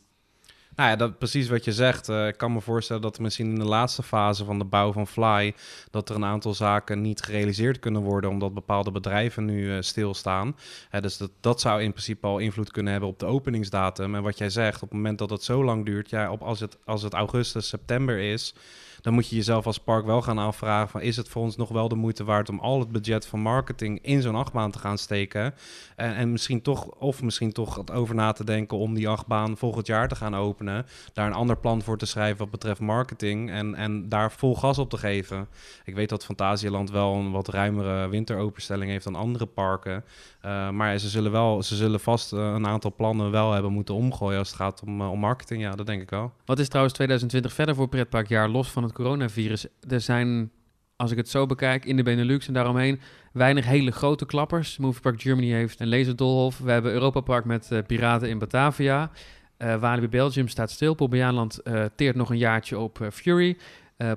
Nou 0.77 0.89
ja, 0.89 0.95
dat, 0.95 1.17
precies 1.17 1.47
wat 1.47 1.65
je 1.65 1.73
zegt. 1.73 2.09
Uh, 2.09 2.27
ik 2.27 2.37
kan 2.37 2.53
me 2.53 2.61
voorstellen 2.61 3.01
dat 3.01 3.19
misschien 3.19 3.49
in 3.49 3.59
de 3.59 3.65
laatste 3.65 4.03
fase 4.03 4.45
van 4.45 4.59
de 4.59 4.65
bouw 4.65 4.91
van 4.91 5.07
Fly... 5.07 5.53
dat 5.91 6.09
er 6.09 6.15
een 6.15 6.25
aantal 6.25 6.53
zaken 6.53 7.01
niet 7.01 7.21
gerealiseerd 7.21 7.79
kunnen 7.79 8.01
worden... 8.01 8.29
omdat 8.29 8.53
bepaalde 8.53 8.91
bedrijven 8.91 9.45
nu 9.45 9.75
uh, 9.75 9.77
stilstaan. 9.79 10.55
Dus 11.01 11.17
dat, 11.17 11.31
dat 11.39 11.61
zou 11.61 11.81
in 11.81 11.91
principe 11.91 12.27
al 12.27 12.37
invloed 12.37 12.71
kunnen 12.71 12.91
hebben 12.91 13.09
op 13.09 13.19
de 13.19 13.25
openingsdatum. 13.25 14.15
En 14.15 14.23
wat 14.23 14.37
jij 14.37 14.49
zegt, 14.49 14.75
op 14.75 14.89
het 14.89 14.97
moment 14.97 15.17
dat 15.17 15.29
het 15.29 15.43
zo 15.43 15.63
lang 15.63 15.85
duurt... 15.85 16.09
Ja, 16.09 16.31
op, 16.31 16.41
als, 16.41 16.59
het, 16.59 16.77
als 16.85 17.01
het 17.01 17.13
augustus, 17.13 17.67
september 17.67 18.17
is 18.19 18.53
dan 19.01 19.13
moet 19.13 19.29
je 19.29 19.35
jezelf 19.35 19.65
als 19.65 19.77
park 19.77 20.05
wel 20.05 20.21
gaan 20.21 20.37
afvragen 20.37 20.89
van 20.89 21.01
is 21.01 21.17
het 21.17 21.29
voor 21.29 21.41
ons 21.41 21.55
nog 21.55 21.69
wel 21.69 21.87
de 21.87 21.95
moeite 21.95 22.23
waard 22.23 22.49
om 22.49 22.59
al 22.59 22.79
het 22.79 22.91
budget 22.91 23.27
van 23.27 23.39
marketing 23.39 23.99
in 24.01 24.21
zo'n 24.21 24.35
achtbaan 24.35 24.71
te 24.71 24.79
gaan 24.79 24.97
steken 24.97 25.53
en, 25.95 26.15
en 26.15 26.31
misschien 26.31 26.61
toch 26.61 26.85
of 26.85 27.21
misschien 27.21 27.51
toch 27.51 27.91
over 27.91 28.15
na 28.15 28.31
te 28.31 28.43
denken 28.43 28.77
om 28.77 28.93
die 28.93 29.09
achtbaan 29.09 29.57
volgend 29.57 29.87
jaar 29.87 30.07
te 30.07 30.15
gaan 30.15 30.35
openen, 30.35 30.85
daar 31.13 31.27
een 31.27 31.33
ander 31.33 31.57
plan 31.57 31.81
voor 31.81 31.97
te 31.97 32.05
schrijven 32.05 32.37
wat 32.37 32.49
betreft 32.49 32.79
marketing 32.79 33.49
en, 33.49 33.75
en 33.75 34.09
daar 34.09 34.31
vol 34.31 34.55
gas 34.55 34.77
op 34.77 34.89
te 34.89 34.97
geven. 34.97 35.47
Ik 35.85 35.95
weet 35.95 36.09
dat 36.09 36.25
Fantasieland 36.25 36.91
wel 36.91 37.13
een 37.13 37.31
wat 37.31 37.47
ruimere 37.47 38.07
winteropenstelling 38.07 38.91
heeft 38.91 39.03
dan 39.03 39.15
andere 39.15 39.45
parken, 39.45 40.03
uh, 40.45 40.69
maar 40.69 40.97
ze 40.97 41.09
zullen 41.09 41.31
wel, 41.31 41.63
ze 41.63 41.75
zullen 41.75 41.99
vast 41.99 42.33
uh, 42.33 42.39
een 42.39 42.67
aantal 42.67 42.93
plannen 42.95 43.31
wel 43.31 43.51
hebben 43.51 43.71
moeten 43.71 43.95
omgooien 43.95 44.39
als 44.39 44.47
het 44.47 44.57
gaat 44.57 44.81
om, 44.85 45.01
uh, 45.01 45.11
om 45.11 45.19
marketing. 45.19 45.61
Ja, 45.61 45.75
dat 45.75 45.85
denk 45.85 46.01
ik 46.01 46.09
wel. 46.09 46.31
Wat 46.45 46.59
is 46.59 46.67
trouwens 46.67 46.95
2020 46.95 47.53
verder 47.53 47.75
voor 47.75 47.87
pretparkjaar 47.87 48.49
los 48.49 48.69
van 48.69 48.83
het 48.83 48.91
coronavirus? 48.97 49.65
Er 49.89 50.01
zijn, 50.01 50.51
als 50.95 51.11
ik 51.11 51.17
het 51.17 51.29
zo 51.29 51.45
bekijk, 51.45 51.85
in 51.85 51.95
de 51.95 52.03
Benelux 52.03 52.47
en 52.47 52.53
daaromheen 52.53 52.99
weinig 53.33 53.65
hele 53.65 53.91
grote 53.91 54.25
klappers. 54.25 54.77
Movie 54.77 55.01
Park 55.01 55.21
Germany 55.21 55.51
heeft 55.51 55.79
een 55.79 55.89
laserdolhof. 55.89 56.57
We 56.57 56.71
hebben 56.71 56.91
Europa 56.91 57.19
Park 57.19 57.45
met 57.45 57.81
Piraten 57.87 58.29
in 58.29 58.39
Batavia. 58.39 59.11
Uh, 59.57 59.79
Walibi 59.79 60.07
Belgium 60.07 60.47
staat 60.47 60.71
stil. 60.71 60.93
Popbejaanland 60.93 61.61
teert 61.95 62.15
nog 62.15 62.29
een 62.29 62.37
jaartje 62.37 62.79
op 62.79 63.07
Fury. 63.11 63.57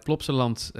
Plopsaland 0.03 0.73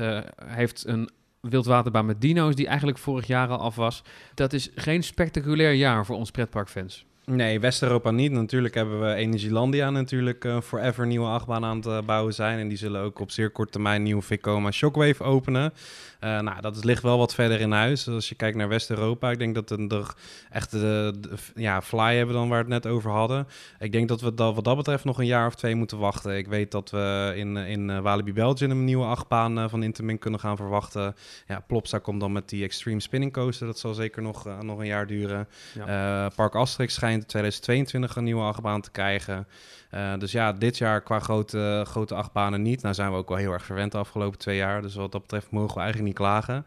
heeft 0.45 0.87
een 0.87 1.11
wildwaterbaan 1.41 2.07
met 2.07 2.21
dino's, 2.21 2.55
die 2.55 2.67
eigenlijk 2.67 2.99
vorig 2.99 3.27
jaar 3.27 3.49
al 3.49 3.59
af 3.59 3.77
was. 3.77 4.03
Dat 4.35 4.53
is 4.53 4.71
geen 4.75 5.03
spectaculair 5.03 5.73
jaar 5.73 6.07
voor 6.07 6.17
ons 6.17 6.31
pretparkfans. 6.31 7.07
Nee, 7.31 7.61
West-Europa 7.61 8.11
niet. 8.11 8.33
Natuurlijk 8.33 8.75
hebben 8.75 9.01
we 9.01 9.15
Energielandia 9.15 9.91
natuurlijk 9.91 10.45
uh, 10.45 10.61
forever 10.61 11.07
nieuwe 11.07 11.27
achtbaan 11.27 11.65
aan 11.65 11.77
het 11.77 11.87
uh, 11.87 11.99
bouwen 12.07 12.35
zijn. 12.35 12.59
En 12.59 12.69
die 12.69 12.79
zullen 12.79 13.01
ook 13.01 13.19
op 13.19 13.31
zeer 13.31 13.51
korte 13.51 13.73
termijn 13.73 14.03
nieuwe 14.03 14.23
Vekoma 14.23 14.71
Shockwave 14.71 15.25
openen. 15.25 15.73
Uh, 16.25 16.41
nou, 16.41 16.61
dat 16.61 16.85
ligt 16.85 17.03
wel 17.03 17.19
wat 17.19 17.35
verder 17.35 17.61
in 17.61 17.73
huis. 17.73 18.09
Als 18.09 18.29
je 18.29 18.35
kijkt 18.35 18.57
naar 18.57 18.69
West-Europa, 18.69 19.31
ik 19.31 19.39
denk 19.39 19.55
dat 19.55 19.71
we 19.71 19.87
er 19.89 20.15
echt 20.51 20.71
de, 20.71 21.15
de, 21.21 21.31
ja, 21.55 21.83
Fly 21.83 22.17
hebben 22.17 22.35
dan 22.35 22.49
waar 22.49 22.65
we 22.65 22.73
het 22.75 22.85
net 22.85 22.93
over 22.93 23.11
hadden. 23.11 23.47
Ik 23.79 23.93
denk 23.93 24.09
dat 24.09 24.21
we 24.21 24.35
dat, 24.35 24.55
wat 24.55 24.65
dat 24.65 24.77
betreft 24.77 25.05
nog 25.05 25.19
een 25.19 25.27
jaar 25.27 25.47
of 25.47 25.55
twee 25.55 25.75
moeten 25.75 25.99
wachten. 25.99 26.37
Ik 26.37 26.47
weet 26.47 26.71
dat 26.71 26.91
we 26.91 27.33
in, 27.37 27.57
in 27.57 28.03
Walibi 28.03 28.33
Belgium 28.33 28.71
een 28.71 28.85
nieuwe 28.85 29.05
achtbaan 29.05 29.71
van 29.71 29.83
Intermin 29.83 30.19
kunnen 30.19 30.41
gaan 30.41 30.57
verwachten. 30.57 31.15
Ja, 31.47 31.65
Plopsa 31.67 31.99
komt 31.99 32.21
dan 32.21 32.33
met 32.33 32.49
die 32.49 32.65
Extreme 32.65 33.01
Spinning 33.01 33.33
Coaster. 33.33 33.67
Dat 33.67 33.79
zal 33.79 33.95
zeker 33.95 34.23
nog, 34.23 34.63
nog 34.63 34.79
een 34.79 34.87
jaar 34.87 35.07
duren. 35.07 35.49
Ja. 35.87 36.29
Park 36.35 36.55
Asterix 36.55 36.95
schijnt 36.95 37.20
2022 37.27 38.17
een 38.17 38.25
nieuwe 38.25 38.43
achtbaan 38.43 38.81
te 38.81 38.91
krijgen. 38.91 39.47
Uh, 39.95 40.19
dus 40.19 40.33
ja, 40.33 40.53
dit 40.53 40.79
jaar 40.79 41.01
qua 41.01 41.19
grote, 41.19 41.85
grote 41.87 42.15
achtbanen 42.15 42.63
niet. 42.63 42.83
Nou 42.83 42.95
zijn 42.95 43.11
we 43.11 43.17
ook 43.17 43.29
wel 43.29 43.39
heel 43.39 43.53
erg 43.53 43.65
verwend 43.65 43.93
de 43.93 43.99
afgelopen 43.99 44.39
twee 44.39 44.57
jaar. 44.57 44.83
Dus 44.83 44.95
wat 44.95 45.13
dat 45.13 45.21
betreft 45.21 45.51
mogen 45.51 45.75
we 45.75 45.81
eigenlijk 45.81 46.09
niet 46.09 46.19
klagen. 46.19 46.65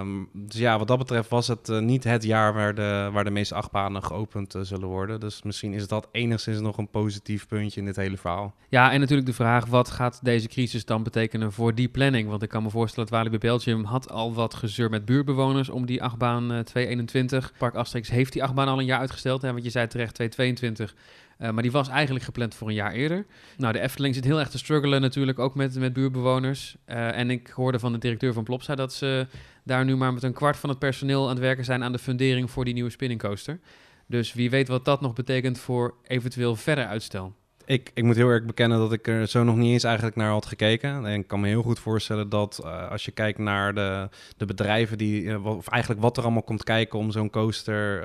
Um, 0.00 0.28
dus 0.32 0.58
ja, 0.58 0.78
wat 0.78 0.88
dat 0.88 0.98
betreft 0.98 1.30
was 1.30 1.48
het 1.48 1.68
uh, 1.68 1.78
niet 1.78 2.04
het 2.04 2.22
jaar 2.22 2.54
waar 2.54 2.74
de, 2.74 3.08
waar 3.12 3.24
de 3.24 3.30
meeste 3.30 3.54
achtbanen 3.54 4.02
geopend 4.02 4.54
uh, 4.54 4.62
zullen 4.62 4.88
worden. 4.88 5.20
Dus 5.20 5.42
misschien 5.42 5.72
is 5.72 5.88
dat 5.88 6.08
enigszins 6.12 6.60
nog 6.60 6.78
een 6.78 6.90
positief 6.90 7.46
puntje 7.46 7.80
in 7.80 7.86
dit 7.86 7.96
hele 7.96 8.16
verhaal. 8.16 8.54
Ja, 8.68 8.92
en 8.92 9.00
natuurlijk 9.00 9.28
de 9.28 9.34
vraag, 9.34 9.66
wat 9.66 9.90
gaat 9.90 10.20
deze 10.22 10.48
crisis 10.48 10.84
dan 10.84 11.02
betekenen 11.02 11.52
voor 11.52 11.74
die 11.74 11.88
planning? 11.88 12.28
Want 12.28 12.42
ik 12.42 12.48
kan 12.48 12.62
me 12.62 12.70
voorstellen 12.70 13.08
dat 13.08 13.18
Walibi 13.18 13.38
Belgium 13.38 13.84
had 13.84 14.10
al 14.10 14.34
wat 14.34 14.54
gezeur 14.54 14.90
met 14.90 15.04
buurtbewoners 15.04 15.68
om 15.68 15.86
die 15.86 16.02
achtbaan 16.02 16.46
221. 16.46 17.52
Park 17.58 17.74
Asterix 17.74 18.08
heeft 18.08 18.32
die 18.32 18.42
achtbaan 18.42 18.68
al 18.68 18.78
een 18.78 18.84
jaar 18.84 19.00
uitgesteld. 19.00 19.42
Hè, 19.42 19.52
want 19.52 19.64
je 19.64 19.70
zei 19.70 19.86
terecht 19.86 20.14
222. 20.14 20.94
Uh, 21.38 21.50
maar 21.50 21.62
die 21.62 21.72
was 21.72 21.88
eigenlijk 21.88 22.24
gepland 22.24 22.54
voor 22.54 22.68
een 22.68 22.74
jaar 22.74 22.92
eerder. 22.92 23.26
Nou, 23.56 23.72
de 23.72 23.80
Efteling 23.80 24.14
zit 24.14 24.24
heel 24.24 24.38
erg 24.38 24.48
te 24.48 24.58
struggelen 24.58 25.00
natuurlijk, 25.00 25.38
ook 25.38 25.54
met, 25.54 25.78
met 25.78 25.92
buurbewoners. 25.92 26.76
Uh, 26.86 27.18
en 27.18 27.30
ik 27.30 27.48
hoorde 27.48 27.78
van 27.78 27.92
de 27.92 27.98
directeur 27.98 28.32
van 28.32 28.44
Plopsa 28.44 28.74
dat 28.74 28.92
ze 28.92 29.26
daar 29.64 29.84
nu 29.84 29.96
maar 29.96 30.12
met 30.12 30.22
een 30.22 30.32
kwart 30.32 30.56
van 30.56 30.68
het 30.68 30.78
personeel 30.78 31.22
aan 31.22 31.28
het 31.28 31.38
werken 31.38 31.64
zijn 31.64 31.84
aan 31.84 31.92
de 31.92 31.98
fundering 31.98 32.50
voor 32.50 32.64
die 32.64 32.74
nieuwe 32.74 32.90
spinning 32.90 33.20
coaster. 33.20 33.60
Dus 34.06 34.32
wie 34.32 34.50
weet 34.50 34.68
wat 34.68 34.84
dat 34.84 35.00
nog 35.00 35.12
betekent 35.12 35.58
voor 35.58 35.94
eventueel 36.06 36.56
verder 36.56 36.86
uitstel. 36.86 37.34
Ik, 37.64 37.90
ik 37.94 38.04
moet 38.04 38.16
heel 38.16 38.28
erg 38.28 38.44
bekennen 38.44 38.78
dat 38.78 38.92
ik 38.92 39.06
er 39.06 39.26
zo 39.26 39.44
nog 39.44 39.56
niet 39.56 39.72
eens 39.72 39.84
eigenlijk 39.84 40.16
naar 40.16 40.30
had 40.30 40.46
gekeken. 40.46 41.06
En 41.06 41.18
ik 41.18 41.26
kan 41.26 41.40
me 41.40 41.48
heel 41.48 41.62
goed 41.62 41.78
voorstellen 41.78 42.28
dat 42.28 42.60
uh, 42.64 42.90
als 42.90 43.04
je 43.04 43.10
kijkt 43.10 43.38
naar 43.38 43.74
de, 43.74 44.08
de 44.36 44.44
bedrijven 44.44 44.98
die, 44.98 45.40
of 45.40 45.68
eigenlijk 45.68 46.02
wat 46.02 46.16
er 46.16 46.22
allemaal 46.22 46.42
komt 46.42 46.64
kijken 46.64 46.98
om 46.98 47.10
zo'n 47.10 47.30
coaster 47.30 48.04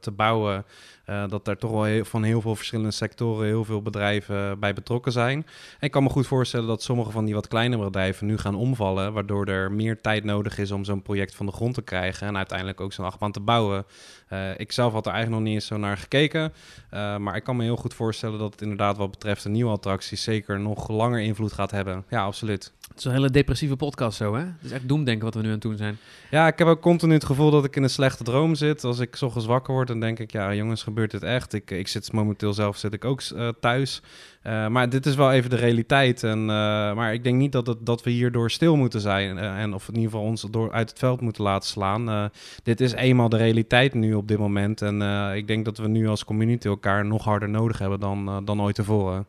te 0.00 0.10
bouwen, 0.10 0.64
uh, 1.12 1.28
dat 1.28 1.48
er 1.48 1.58
toch 1.58 1.70
wel 1.70 1.84
heel, 1.84 2.04
van 2.04 2.22
heel 2.22 2.40
veel 2.40 2.56
verschillende 2.56 2.90
sectoren 2.90 3.46
heel 3.46 3.64
veel 3.64 3.82
bedrijven 3.82 4.58
bij 4.58 4.72
betrokken 4.72 5.12
zijn. 5.12 5.38
En 5.38 5.86
ik 5.86 5.90
kan 5.90 6.02
me 6.02 6.08
goed 6.08 6.26
voorstellen 6.26 6.66
dat 6.66 6.82
sommige 6.82 7.10
van 7.10 7.24
die 7.24 7.34
wat 7.34 7.48
kleinere 7.48 7.84
bedrijven 7.84 8.26
nu 8.26 8.38
gaan 8.38 8.54
omvallen, 8.54 9.12
waardoor 9.12 9.46
er 9.46 9.72
meer 9.72 10.00
tijd 10.00 10.24
nodig 10.24 10.58
is 10.58 10.70
om 10.70 10.84
zo'n 10.84 11.02
project 11.02 11.34
van 11.34 11.46
de 11.46 11.52
grond 11.52 11.74
te 11.74 11.82
krijgen 11.82 12.26
en 12.26 12.36
uiteindelijk 12.36 12.80
ook 12.80 12.92
zo'n 12.92 13.04
achtbaan 13.04 13.32
te 13.32 13.40
bouwen. 13.40 13.84
Uh, 14.32 14.58
ik 14.58 14.72
zelf 14.72 14.92
had 14.92 15.06
er 15.06 15.12
eigenlijk 15.12 15.42
nog 15.42 15.50
niet 15.50 15.60
eens 15.60 15.70
zo 15.70 15.76
naar 15.76 15.96
gekeken, 15.96 16.52
uh, 16.94 17.16
maar 17.16 17.36
ik 17.36 17.44
kan 17.44 17.56
me 17.56 17.62
heel 17.62 17.76
goed 17.76 17.94
voorstellen 17.94 18.38
dat 18.38 18.52
het 18.52 18.62
inderdaad 18.62 18.96
wat 18.96 19.10
betreft 19.10 19.42
de 19.42 19.48
nieuwe 19.48 19.70
attracties 19.70 20.22
zeker 20.22 20.60
nog 20.60 20.88
langer 20.88 21.20
invloed 21.20 21.52
gaat 21.52 21.70
hebben. 21.70 22.04
Ja, 22.08 22.24
absoluut. 22.24 22.72
Het 22.88 22.98
is 22.98 23.04
een 23.04 23.12
hele 23.12 23.30
depressieve 23.30 23.76
podcast 23.76 24.16
zo, 24.16 24.34
hè? 24.34 24.40
Het 24.40 24.64
is 24.64 24.70
echt 24.70 24.88
doemdenken 24.88 25.24
wat 25.24 25.34
we 25.34 25.40
nu 25.40 25.46
aan 25.46 25.52
het 25.52 25.62
doen 25.62 25.76
zijn. 25.76 25.98
Ja, 26.30 26.46
ik 26.46 26.58
heb 26.58 26.68
ook 26.68 26.80
continu 26.80 27.12
het 27.14 27.24
gevoel 27.24 27.50
dat 27.50 27.64
ik 27.64 27.76
in 27.76 27.82
een 27.82 27.90
slechte 27.90 28.24
droom 28.24 28.54
zit. 28.54 28.84
Als 28.84 28.98
ik 28.98 29.16
s 29.16 29.22
ochtends 29.22 29.46
wakker 29.46 29.74
word, 29.74 29.88
dan 29.88 30.00
denk 30.00 30.18
ik, 30.18 30.32
ja 30.32 30.54
jongens, 30.54 30.82
gebeurt 30.82 31.01
dit 31.10 31.22
echt? 31.22 31.52
Ik, 31.52 31.70
ik 31.70 31.88
zit 31.88 32.12
momenteel 32.12 32.52
zelf 32.52 32.76
zit 32.76 32.92
ik 32.92 33.04
ook 33.04 33.22
uh, 33.34 33.48
thuis. 33.60 34.02
Uh, 34.46 34.68
maar 34.68 34.88
dit 34.88 35.06
is 35.06 35.14
wel 35.14 35.32
even 35.32 35.50
de 35.50 35.56
realiteit. 35.56 36.22
En, 36.22 36.38
uh, 36.38 36.46
maar 36.94 37.12
ik 37.12 37.24
denk 37.24 37.36
niet 37.36 37.52
dat, 37.52 37.66
het, 37.66 37.86
dat 37.86 38.02
we 38.02 38.10
hierdoor 38.10 38.50
stil 38.50 38.76
moeten 38.76 39.00
zijn. 39.00 39.38
en 39.38 39.74
of 39.74 39.88
in 39.88 39.94
ieder 39.94 40.10
geval 40.10 40.26
ons 40.26 40.46
door 40.50 40.72
uit 40.72 40.90
het 40.90 40.98
veld 40.98 41.20
moeten 41.20 41.42
laten 41.42 41.68
slaan. 41.68 42.30
dit 42.62 42.80
is 42.80 42.92
eenmaal 42.92 43.28
de 43.28 43.36
realiteit 43.36 43.94
nu 43.94 44.14
op 44.14 44.28
dit 44.28 44.38
moment. 44.38 44.82
En 44.82 45.02
ik 45.36 45.46
denk 45.46 45.64
dat 45.64 45.78
we 45.78 45.88
nu 45.88 46.08
als 46.08 46.24
community 46.24 46.66
elkaar 46.66 47.04
nog 47.04 47.24
harder 47.24 47.48
nodig 47.48 47.78
hebben 47.78 48.00
dan, 48.00 48.44
dan 48.44 48.62
ooit 48.62 48.74
tevoren. 48.74 49.26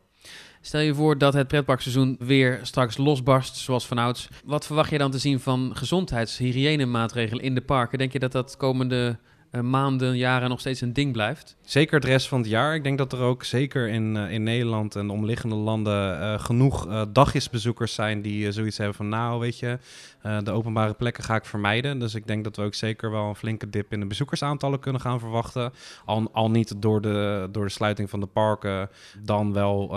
Stel 0.66 0.80
je 0.80 0.94
voor 0.94 1.18
dat 1.18 1.34
het 1.34 1.48
pretparkseizoen 1.48 2.16
weer 2.18 2.58
straks 2.62 2.96
losbarst, 2.96 3.56
zoals 3.56 3.86
vanouds. 3.86 4.28
Wat 4.44 4.66
verwacht 4.66 4.90
je 4.90 4.98
dan 4.98 5.10
te 5.10 5.18
zien 5.18 5.40
van 5.40 5.70
gezondheids- 5.74 6.40
maatregelen 6.90 7.44
in 7.44 7.54
de 7.54 7.60
parken? 7.60 7.98
Denk 7.98 8.12
je 8.12 8.18
dat 8.18 8.32
dat 8.32 8.56
komende 8.56 9.18
maanden, 9.62 10.16
jaren 10.16 10.48
nog 10.48 10.60
steeds 10.60 10.80
een 10.80 10.92
ding 10.92 11.12
blijft? 11.12 11.56
Zeker 11.64 11.94
het 11.94 12.04
rest 12.04 12.28
van 12.28 12.38
het 12.38 12.48
jaar. 12.48 12.74
Ik 12.74 12.82
denk 12.82 12.98
dat 12.98 13.12
er 13.12 13.20
ook 13.20 13.44
zeker 13.44 13.88
in, 13.88 14.14
uh, 14.14 14.30
in 14.30 14.42
Nederland 14.42 14.96
en 14.96 15.06
de 15.06 15.12
omliggende 15.12 15.54
landen 15.54 16.20
uh, 16.20 16.38
genoeg 16.38 17.06
dagjesbezoekers 17.12 17.94
zijn 17.94 18.22
die 18.22 18.52
zoiets 18.52 18.76
hebben 18.76 18.96
van 18.96 19.08
nou 19.08 19.40
weet 19.40 19.58
je, 19.58 19.78
de 20.44 20.50
openbare 20.50 20.94
plekken 20.94 21.24
ga 21.24 21.34
ik 21.34 21.44
vermijden. 21.44 21.98
Dus 21.98 22.14
ik 22.14 22.26
denk 22.26 22.44
dat 22.44 22.56
we 22.56 22.62
ook 22.62 22.74
zeker 22.74 23.10
wel 23.10 23.28
een 23.28 23.34
flinke 23.34 23.70
dip 23.70 23.92
in 23.92 24.00
de 24.00 24.06
bezoekersaantallen 24.06 24.80
kunnen 24.80 25.00
gaan 25.00 25.18
verwachten. 25.18 25.72
Al, 26.04 26.28
al 26.32 26.50
niet 26.50 26.82
door 26.82 27.00
de, 27.00 27.48
door 27.52 27.64
de 27.64 27.70
sluiting 27.70 28.10
van 28.10 28.20
de 28.20 28.26
parken, 28.26 28.90
dan 29.22 29.52
wel 29.52 29.88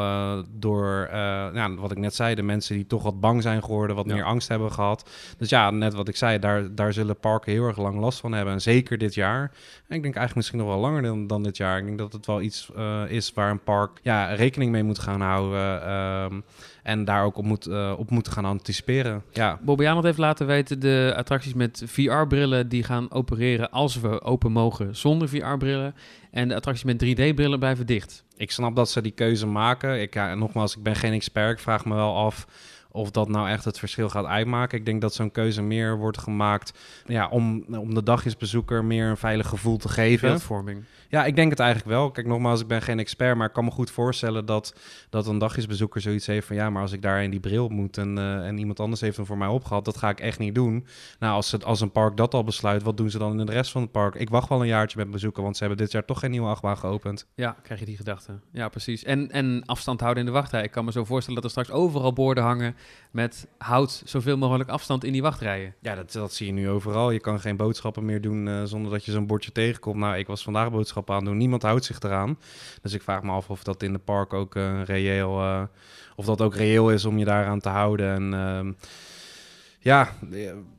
door 0.50 1.10
ja, 1.54 1.76
wat 1.76 1.92
ik 1.92 1.98
net 1.98 2.16
zei, 2.16 2.36
de 2.36 2.42
mensen 2.42 2.76
die 2.76 2.88
toch 2.88 3.04
wat 3.04 3.20
bang 3.20 3.42
zijn 3.42 3.64
geworden, 3.64 3.96
wat 3.96 4.06
meer 4.06 4.24
angst 4.24 4.48
hebben 4.48 4.72
gehad. 4.72 5.10
Dus 5.38 5.50
ja, 5.50 5.72
net 5.72 5.94
wat 5.94 6.08
ik 6.08 6.16
zei, 6.16 6.40
daar, 6.40 6.76
daar 6.76 6.94
zullen 6.94 7.20
parken 7.20 7.52
heel 7.52 7.68
erg 7.68 7.78
lang 7.78 8.00
last 8.00 8.20
van 8.20 8.32
hebben. 8.32 8.54
En 8.54 8.62
zeker 8.62 8.98
dit 8.98 9.14
jaar. 9.14 9.42
En 9.88 9.96
ik 9.96 10.02
denk 10.02 10.16
eigenlijk 10.16 10.36
misschien 10.36 10.60
nog 10.60 10.68
wel 10.68 10.80
langer 10.80 11.02
dan, 11.02 11.28
dan 11.28 11.44
dit 11.44 11.58
jaar. 11.58 11.78
Ik 11.78 11.86
denk 11.86 11.98
dat 11.98 12.14
het 12.14 12.26
wel 12.26 12.42
iets 12.42 12.70
is 13.08 13.34
waar 13.34 13.52
een 13.52 13.64
park 13.64 14.00
ja, 14.02 14.34
rekening 14.34 14.72
mee 14.72 14.84
moet 14.84 15.00
gaan 15.00 15.22
houden. 15.22 15.92
Um, 15.92 16.44
en 16.88 17.06
daar 17.06 17.24
ook 17.24 17.38
op, 17.38 17.46
moet, 17.46 17.68
uh, 17.68 17.94
op 17.98 18.10
moeten 18.10 18.32
gaan 18.32 18.46
anticiperen. 18.46 19.24
Ja. 19.32 19.60
Bobbiaan 19.62 20.06
heeft 20.06 20.18
laten 20.18 20.48
weten, 20.48 20.80
de 20.80 21.14
attracties 21.16 21.54
met 21.54 21.84
VR-brillen 21.86 22.70
die 22.70 22.84
gaan 22.84 23.12
opereren 23.12 23.72
als 23.72 24.00
we 24.00 24.22
open 24.22 24.52
mogen 24.52 24.96
zonder 24.96 25.30
VR-brillen. 25.30 25.96
En 26.32 26.48
de 26.48 26.56
attracties 26.56 26.84
met 26.84 27.06
3D-brillen 27.06 27.60
blijven 27.60 27.86
dicht. 27.86 28.24
Ik 28.38 28.52
snap 28.52 28.76
dat 28.76 28.90
ze 28.90 29.02
die 29.02 29.12
keuze 29.12 29.48
maken. 29.48 30.02
Ik, 30.02 30.14
ja, 30.14 30.36
nogmaals, 30.36 30.78
ik 30.78 30.84
ben 30.84 30.96
geen 30.96 31.14
expert. 31.14 31.52
Ik 31.52 31.60
vraag 31.60 31.86
me 31.86 31.96
wel 31.96 32.16
af 32.16 32.48
of 32.92 33.12
dat 33.12 33.30
nou 33.30 33.50
echt 33.50 33.66
het 33.66 33.80
verschil 33.80 34.10
gaat 34.10 34.26
uitmaken. 34.26 34.78
Ik 34.78 34.86
denk 34.86 35.02
dat 35.02 35.14
zo'n 35.14 35.32
keuze 35.32 35.62
meer 35.62 35.98
wordt 35.98 36.18
gemaakt 36.18 36.74
ja, 37.06 37.28
om, 37.28 37.66
om 37.70 37.94
de 37.94 38.04
dagjesbezoeker 38.04 38.86
meer 38.86 39.10
een 39.10 39.18
veilig 39.18 39.48
gevoel 39.48 39.78
te 39.78 39.90
geven. 39.90 40.28
Beeldvorming. 40.28 40.84
Ja, 41.10 41.26
ik 41.26 41.36
denk 41.36 41.50
het 41.50 41.60
eigenlijk 41.60 41.90
wel. 41.90 42.12
Kijk, 42.12 42.28
nogmaals, 42.28 42.62
ik 42.62 42.68
ben 42.68 42.82
geen 42.82 43.00
expert, 43.00 43.38
maar 43.38 43.48
ik 43.48 43.54
kan 43.54 43.66
me 43.66 43.72
goed 43.72 43.92
voorstellen 43.92 44.46
dat, 44.46 44.76
dat 45.10 45.28
een 45.28 45.38
dagjesbezoeker 45.38 46.02
zoiets 46.02 46.26
heeft 46.26 46.48
van 46.48 46.56
ja, 46.56 46.70
maar 46.70 46.82
als 46.82 46.92
ik 46.92 47.02
daar 47.02 47.24
in 47.24 47.30
die 47.30 47.40
bril 47.40 47.70
moet 47.70 47.98
en, 47.98 48.18
uh, 48.18 48.48
en 48.48 48.58
iemand 48.58 48.80
anders 48.80 49.02
heeft 49.02 49.18
hem 49.18 49.26
voor 49.26 49.38
mij 49.38 49.48
opgehad, 49.48 49.86
dat 49.86 49.98
ga 49.98 50.10
ik 50.10 50.20
echt 50.20 50.40
niet 50.40 50.56
doen. 50.56 50.88
Nou, 51.20 51.34
als, 51.34 51.52
het, 51.52 51.66
als 51.66 51.82
een 51.82 51.92
park 51.92 52.18
dat 52.18 52.34
al 52.34 52.44
besluit, 52.44 52.84
wat 52.84 52.98
doen 52.98 53.10
ze 53.10 53.18
dan 53.18 53.40
in 53.40 53.46
de 53.46 53.52
rest 53.52 53.72
van 53.72 53.82
het 53.82 53.92
park? 53.92 54.16
Ik 54.16 54.30
wacht 54.30 54.50
wel 54.50 54.62
een 54.62 54.68
jaartje 54.68 54.98
met 54.98 55.12
bezoeken, 55.12 55.44
want 55.44 55.58
ze 55.58 55.64
hebben 55.64 55.84
dit 55.84 55.92
jaar 55.92 56.06
toch 56.06 56.20
geen 56.20 56.32
nieuwe 56.32 56.48
achtbaan 56.48 56.78
geopend. 56.78 57.28
Ja, 57.36 57.56
krijg 57.64 57.80
je 57.80 57.86
die 57.86 57.98
gedachte. 57.98 58.40
Ja, 58.52 58.70
precies. 58.70 59.04
En, 59.04 59.32
en 59.32 59.64
afstand 59.66 60.00
houden 60.00 60.26
in 60.26 60.30
de 60.30 60.36
wachtrij. 60.36 60.64
Ik 60.64 60.72
kan 60.72 60.86
me 60.86 60.92
zo 60.92 61.04
voorstellen 61.04 61.42
dat 61.42 61.52
er 61.52 61.64
straks 61.64 61.80
overal 61.80 62.14
borden 62.14 62.44
hangen 62.44 62.76
met 63.12 63.48
houd 63.58 64.02
zoveel 64.06 64.38
mogelijk 64.38 64.70
afstand 64.70 65.04
in 65.04 65.12
die 65.12 65.22
wachtrijen. 65.22 65.76
Ja, 65.82 65.96
dat, 65.96 66.12
dat 66.12 66.34
zie 66.34 66.48
je 66.48 66.54
nu 66.54 66.70
overal. 66.70 67.12
Je 67.12 67.20
kan 67.20 67.40
geen 67.40 67.58
boodschappen 67.58 68.06
meer 68.06 68.22
doen 68.22 68.48
uh, 68.48 68.64
zonder 68.64 68.92
dat 68.92 69.06
je 69.06 69.12
zo'n 69.12 69.28
bordje 69.28 69.52
tegenkomt. 69.52 69.98
Nou, 69.98 70.18
ik 70.18 70.28
was 70.28 70.44
vandaag 70.44 70.72
boodschappen 70.72 70.96
aan 71.06 71.26
doen. 71.26 71.38
Niemand 71.38 71.62
houdt 71.62 71.86
zich 71.86 72.00
eraan. 72.00 72.38
Dus 72.82 72.94
ik 72.94 73.02
vraag 73.02 73.24
me 73.24 73.32
af 73.32 73.50
of 73.50 73.64
dat 73.64 73.84
in 73.84 73.94
de 73.94 74.00
park 74.00 74.34
ook 74.34 74.56
uh, 74.56 74.84
reëel, 74.84 75.42
uh, 75.42 75.62
of 76.16 76.26
dat 76.26 76.42
ook 76.42 76.56
reëel 76.56 76.92
is 76.92 77.06
om 77.06 77.18
je 77.18 77.26
daaraan 77.26 77.60
te 77.60 77.70
houden. 77.70 78.14
En 78.14 78.34
uh, 78.34 78.74
ja, 79.88 80.10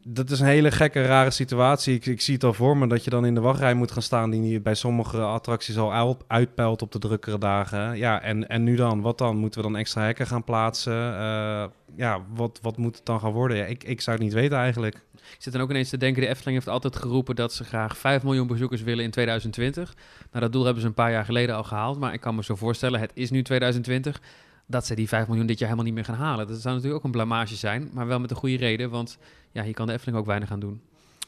dat 0.07 0.31
is 0.31 0.40
een 0.40 0.47
hele 0.47 0.71
gekke, 0.71 1.03
rare 1.03 1.31
situatie. 1.31 1.94
Ik, 1.94 2.07
ik, 2.07 2.21
zie 2.21 2.35
het 2.35 2.44
al 2.44 2.53
voor 2.53 2.77
me 2.77 2.87
dat 2.87 3.05
je 3.05 3.11
dan 3.11 3.27
in 3.27 3.35
de 3.35 3.40
wachtrij 3.40 3.75
moet 3.75 3.90
gaan 3.90 4.03
staan, 4.03 4.31
die 4.31 4.61
bij 4.61 4.75
sommige 4.75 5.21
attracties 5.21 5.79
al 5.79 6.16
uitpeilt 6.27 6.83
op 6.83 6.92
de 6.92 6.99
drukkere 6.99 7.38
dagen. 7.38 7.97
Ja, 7.97 8.23
en, 8.23 8.49
en 8.49 8.62
nu 8.62 8.77
dan? 8.77 9.01
Wat 9.01 9.18
dan? 9.18 9.37
Moeten 9.37 9.61
we 9.61 9.66
dan 9.66 9.77
extra 9.77 10.03
hekken 10.03 10.27
gaan 10.27 10.44
plaatsen? 10.44 10.92
Uh, 10.92 11.64
ja, 11.97 12.25
wat, 12.35 12.59
wat 12.62 12.77
moet 12.77 12.97
het 12.97 13.07
dan 13.07 13.21
gaan 13.21 13.33
worden? 13.33 13.68
Ik, 13.68 13.85
ik 13.85 14.01
zou 14.01 14.16
het 14.16 14.25
niet 14.25 14.35
weten 14.35 14.59
eigenlijk. 14.59 14.94
Ik 15.14 15.37
zit 15.38 15.53
dan 15.53 15.62
ook 15.62 15.71
ineens 15.71 15.90
te 15.90 15.97
denken, 15.97 16.23
de 16.23 16.29
Efteling 16.29 16.57
heeft 16.57 16.68
altijd 16.68 16.97
geroepen 16.97 17.37
dat 17.37 17.53
ze 17.53 17.64
graag 17.64 17.99
5 17.99 18.23
miljoen 18.23 18.47
bezoekers 18.47 18.83
willen 18.83 19.05
in 19.05 19.11
2020. 19.11 19.94
Nou, 20.31 20.44
dat 20.44 20.53
doel 20.53 20.64
hebben 20.64 20.83
ze 20.83 20.88
een 20.88 20.94
paar 20.94 21.11
jaar 21.11 21.25
geleden 21.25 21.57
al 21.57 21.64
gehaald, 21.64 21.99
maar 21.99 22.12
ik 22.12 22.21
kan 22.21 22.35
me 22.35 22.44
zo 22.44 22.55
voorstellen, 22.55 23.01
het 23.01 23.12
is 23.14 23.31
nu 23.31 23.42
2020, 23.42 24.21
dat 24.69 24.87
ze 24.87 24.95
die 24.95 25.09
5 25.09 25.27
miljoen 25.27 25.47
dit 25.47 25.59
jaar 25.59 25.69
helemaal 25.69 25.93
niet 25.93 25.99
meer 25.99 26.15
gaan 26.15 26.27
halen. 26.27 26.47
Dat 26.47 26.61
zou 26.61 26.75
natuurlijk 26.75 27.01
ook 27.01 27.05
een 27.05 27.17
blamage 27.17 27.55
zijn, 27.55 27.91
maar 27.93 28.07
wel 28.07 28.21
met 28.21 28.31
een 28.31 28.37
goede 28.37 28.57
reden, 28.57 28.91
want 28.91 29.19
ja, 29.53 29.63
hier 29.63 29.75
kan 29.75 29.87
de 29.87 29.93
Efteling 29.93 30.19
ook 30.19 30.27
weinig 30.27 30.51
aan 30.51 30.61
doen. 30.61 30.81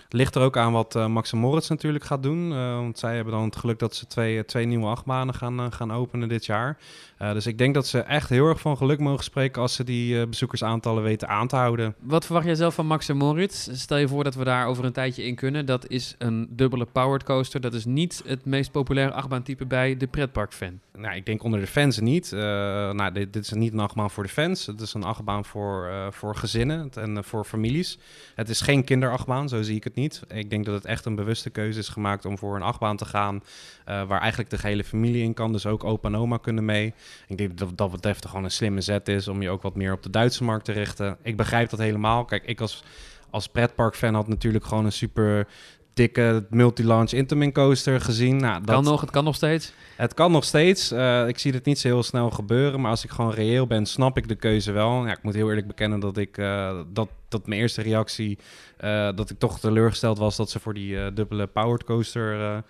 Ligt 0.09 0.35
er 0.35 0.43
ook 0.43 0.57
aan 0.57 0.73
wat 0.73 0.95
uh, 0.97 1.07
Max 1.07 1.33
en 1.33 1.39
Moritz 1.39 1.69
natuurlijk 1.69 2.05
gaat 2.05 2.23
doen. 2.23 2.53
Uh, 2.53 2.75
want 2.75 2.99
zij 2.99 3.15
hebben 3.15 3.33
dan 3.33 3.45
het 3.45 3.57
geluk 3.57 3.79
dat 3.79 3.95
ze 3.95 4.07
twee, 4.07 4.45
twee 4.45 4.67
nieuwe 4.67 4.87
achtbanen 4.87 5.35
gaan, 5.35 5.61
uh, 5.61 5.67
gaan 5.71 5.93
openen 5.93 6.29
dit 6.29 6.47
jaar. 6.47 6.79
dus 7.19 7.47
ik 7.47 7.59
denk 7.59 7.75
dat 7.75 7.87
ze 7.87 7.99
echt 7.99 8.29
heel 8.29 8.49
erg 8.49 8.61
van 8.61 8.77
geluk 8.77 8.99
mogen 8.99 9.25
spreken 9.25 9.63
als 9.63 9.75
ze 9.75 9.85
die 9.85 10.27
bezoekersaantallen 10.27 11.03
weten 11.03 11.29
aan 11.29 11.49
te 11.49 11.57
houden. 11.57 11.95
Wat 11.99 12.25
verwacht 12.25 12.47
jij 12.47 12.55
zelf 12.55 12.75
van 12.75 12.87
Max 12.87 13.09
en 13.09 13.17
Moritz? 13.17 13.69
Stel 13.73 13.97
je 13.97 14.09
voor 14.09 14.25
dat 14.25 14.35
we 14.35 14.45
daar 14.45 14.67
over 14.67 14.85
een 14.85 14.93
tijdje 14.93 15.25
in 15.25 15.35
kunnen. 15.35 15.67
Dat 15.67 15.89
is 15.89 16.15
een 16.19 16.49
dubbele 16.51 16.87
powered 16.87 17.25
coaster. 17.25 17.61
Dat 17.61 17.75
is 17.75 17.85
niet 17.85 18.23
het 18.27 18.45
meest 18.45 18.71
populaire 18.71 19.15
achtbaantype 19.15 19.67
bij 19.67 19.97
de 19.97 20.07
pretparkfan. 20.07 20.81
Nou, 20.97 21.17
ik 21.17 21.27
denk 21.27 21.43
onder 21.43 21.61
de 21.61 21.67
fans 21.67 21.99
niet. 21.99 22.31
nou, 22.31 23.13
dit, 23.13 23.33
dit, 23.33 23.45
is 23.45 23.53
niet 23.53 23.73
een 23.73 23.81
achtbaan 23.81 24.11
voor 24.11 24.23
de 24.23 24.29
fans. 24.29 24.67
Het 24.67 24.81
is 24.81 24.95
een 24.95 25.05
achtbaan 25.05 25.45
voor, 25.45 25.91
voor 26.11 26.37
gezinnen 26.37 26.91
en 26.95 27.25
voor 27.25 27.45
families. 27.45 27.99
Het 28.35 28.49
is 28.49 28.61
geen 28.61 28.85
kinderachtbaan, 28.85 29.49
zo 29.49 29.63
zie 29.63 29.77
ik 29.77 29.85
het 29.85 29.90
niet. 29.95 30.23
Ik 30.29 30.51
denk 30.51 30.65
dat 30.65 30.75
het 30.75 30.85
echt 30.85 31.05
een 31.05 31.15
bewuste 31.15 31.51
keuze 31.51 31.79
is 31.79 31.89
gemaakt 31.89 32.25
om 32.25 32.39
voor 32.39 32.57
een 32.57 32.63
achtbaan 32.63 32.97
te 32.97 33.05
gaan. 33.05 33.35
Uh, 33.35 34.07
waar 34.07 34.21
eigenlijk 34.21 34.51
de 34.51 34.59
hele 34.61 34.85
familie 34.85 35.23
in 35.23 35.35
kan. 35.35 35.53
Dus 35.53 35.67
ook 35.67 35.85
opa 35.85 36.09
en 36.09 36.17
oma 36.17 36.37
kunnen 36.37 36.65
mee. 36.65 36.95
Ik 37.27 37.39
denk 37.39 37.59
dat 37.59 37.77
dat 37.77 37.91
betreft 37.91 38.27
gewoon 38.27 38.45
een 38.45 38.51
slimme 38.51 38.81
zet 38.81 39.09
is 39.09 39.29
om 39.29 39.43
je 39.43 39.51
ook 39.51 39.63
wat 39.63 39.77
meer 39.77 39.93
op 39.93 40.03
de 40.03 40.11
Duitse 40.11 40.45
markt 40.45 40.65
te 40.65 40.73
richten. 40.73 41.17
Ik 41.23 41.37
begrijp 41.37 41.71
dat 41.71 41.79
helemaal. 41.79 42.25
Kijk, 42.25 42.45
ik 42.45 42.61
als 42.61 42.85
als 43.31 43.49
pretpark-fan 43.49 44.15
had 44.15 44.29
natuurlijk 44.29 44.65
gewoon 44.65 44.85
een 44.85 44.93
super 44.93 45.47
dikke 45.95 46.47
multi-launch 46.51 47.13
Intamin 47.13 47.53
coaster 47.53 48.01
gezien. 48.01 48.37
Nou, 48.37 48.65
dat, 48.65 48.75
kan 48.75 48.85
nog, 48.85 49.01
het 49.01 49.11
kan 49.11 49.25
nog 49.25 49.35
steeds. 49.35 49.73
Het 49.97 50.15
kan 50.15 50.33
nog 50.33 50.45
steeds. 50.45 50.93
Uh, 50.93 51.29
ik 51.29 51.39
zie 51.39 51.53
het 51.53 51.65
niet 51.65 51.79
zo 51.79 51.89
heel 51.89 52.03
snel 52.03 52.31
gebeuren. 52.31 52.81
Maar 52.81 52.91
als 52.91 53.05
ik 53.05 53.11
gewoon 53.11 53.33
reëel 53.33 53.67
ben, 53.67 53.87
snap 53.87 54.17
ik 54.17 54.29
de 54.29 54.35
keuze 54.35 54.73
wel. 54.73 55.07
Ja, 55.07 55.13
ik 55.13 55.23
moet 55.23 55.35
heel 55.35 55.49
eerlijk 55.49 55.67
bekennen 55.67 56.01
dat 56.01 56.17
ik 56.17 56.39
uh, 56.39 56.81
dat, 56.93 57.09
dat 57.29 57.47
mijn 57.47 57.61
eerste 57.61 57.83
reactie... 57.83 58.39
Uh, 58.85 59.09
dat 59.15 59.31
ik 59.31 59.39
toch 59.39 59.61
teleurgesteld 59.61 60.19
was 60.19 60.37
dat 60.37 60.51
ze 60.51 60.61
voor 60.61 60.75
die 60.75 61.13
dubbele 61.13 61.47
powered 61.47 61.85
coaster 61.85 62.63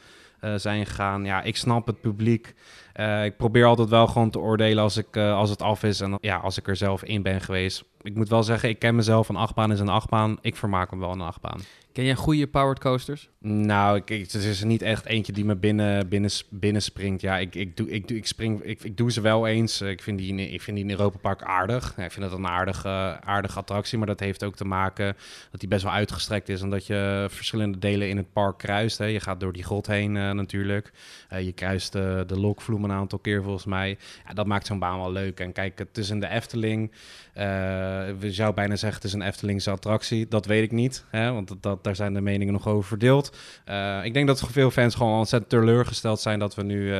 zijn 0.56 0.86
gegaan. 0.86 1.24
Ja, 1.24 1.42
ik 1.42 1.56
snap 1.56 1.86
het 1.86 2.00
publiek. 2.00 2.54
ik 3.24 3.36
probeer 3.36 3.64
altijd 3.64 3.88
wel 3.88 4.06
gewoon 4.06 4.30
te 4.30 4.38
oordelen 4.38 4.82
als, 4.82 4.96
ik, 4.96 5.16
als 5.16 5.50
het 5.50 5.62
af 5.62 5.82
is. 5.82 6.00
En 6.00 6.18
ja, 6.20 6.36
als 6.36 6.58
ik 6.58 6.68
er 6.68 6.76
zelf 6.76 7.04
in 7.04 7.22
ben 7.22 7.40
geweest. 7.40 7.84
Ik 8.02 8.14
moet 8.14 8.28
wel 8.28 8.42
zeggen, 8.42 8.68
ik 8.68 8.78
ken 8.78 8.94
mezelf. 8.94 9.28
Een 9.28 9.36
achtbaan 9.36 9.72
is 9.72 9.80
een 9.80 9.88
achtbaan. 9.88 10.38
Ik 10.40 10.56
vermaak 10.56 10.90
me 10.90 10.98
wel 10.98 11.12
een 11.12 11.20
achtbaan. 11.20 11.60
Ken 12.00 12.08
jij 12.08 12.18
goede 12.18 12.46
powered 12.46 12.78
coasters? 12.78 13.28
Nou, 13.38 13.96
ik, 13.96 14.10
ik, 14.10 14.32
is 14.32 14.60
er 14.60 14.66
niet 14.66 14.82
echt 14.82 15.06
eentje 15.06 15.32
die 15.32 15.44
me 15.44 15.56
binnen, 15.56 16.08
binnen, 16.08 16.30
binnen 16.50 16.82
springt. 16.82 17.20
Ja, 17.20 17.38
ik, 17.38 17.54
ik, 17.54 17.76
doe, 17.76 17.90
ik, 17.90 18.10
ik, 18.10 18.26
spring, 18.26 18.62
ik, 18.62 18.82
ik 18.82 18.96
doe 18.96 19.12
ze 19.12 19.20
wel 19.20 19.46
eens. 19.46 19.80
Ik 19.80 20.02
vind 20.02 20.18
die, 20.18 20.50
ik 20.50 20.62
vind 20.62 20.76
die 20.76 20.84
in 20.86 20.90
Europa 20.90 21.18
Park 21.18 21.42
aardig. 21.42 21.94
Ja, 21.96 22.04
ik 22.04 22.10
vind 22.12 22.30
dat 22.30 22.38
een 22.38 22.46
aardige, 22.46 23.18
aardige 23.24 23.58
attractie. 23.58 23.98
Maar 23.98 24.06
dat 24.06 24.20
heeft 24.20 24.44
ook 24.44 24.56
te 24.56 24.64
maken 24.64 25.16
dat 25.50 25.60
die 25.60 25.68
best 25.68 25.82
wel 25.82 25.92
uitgestrekt 25.92 26.48
is. 26.48 26.62
En 26.62 26.70
dat 26.70 26.86
je 26.86 27.26
verschillende 27.30 27.78
delen 27.78 28.08
in 28.08 28.16
het 28.16 28.32
park 28.32 28.58
kruist. 28.58 28.98
Hè. 28.98 29.04
Je 29.04 29.20
gaat 29.20 29.40
door 29.40 29.52
die 29.52 29.64
grot 29.64 29.86
heen 29.86 30.14
uh, 30.14 30.30
natuurlijk. 30.30 30.92
Uh, 31.32 31.40
je 31.40 31.52
kruist 31.52 31.94
uh, 31.94 32.20
de 32.26 32.40
lokvloem 32.40 32.84
een 32.84 32.92
aantal 32.92 33.18
keer 33.18 33.42
volgens 33.42 33.64
mij. 33.64 33.98
Ja, 34.26 34.34
dat 34.34 34.46
maakt 34.46 34.66
zo'n 34.66 34.78
baan 34.78 34.98
wel 34.98 35.12
leuk. 35.12 35.40
En 35.40 35.52
kijk, 35.52 35.78
het 35.78 35.98
is 35.98 36.10
in 36.10 36.20
de 36.20 36.28
Efteling. 36.28 36.92
we 38.18 38.28
zou 38.28 38.54
bijna 38.54 38.76
zeggen 38.76 39.00
het 39.02 39.08
is 39.08 39.12
een 39.12 39.22
Eftelingse 39.22 39.70
attractie. 39.70 40.28
Dat 40.28 40.46
weet 40.46 40.62
ik 40.62 40.72
niet. 40.72 41.04
Hè, 41.10 41.32
want 41.32 41.48
dat, 41.48 41.84
dat 41.84 41.89
daar 41.90 41.98
zijn 42.04 42.14
de 42.14 42.20
meningen 42.20 42.52
nog 42.52 42.66
over 42.66 42.88
verdeeld. 42.88 43.36
ik 44.02 44.14
denk 44.14 44.26
dat 44.26 44.48
veel 44.50 44.70
fans 44.70 44.94
gewoon 44.94 45.18
ontzettend 45.18 45.50
teleurgesteld 45.50 46.20
zijn 46.20 46.38
dat 46.38 46.54
we 46.54 46.62
nu 46.62 46.94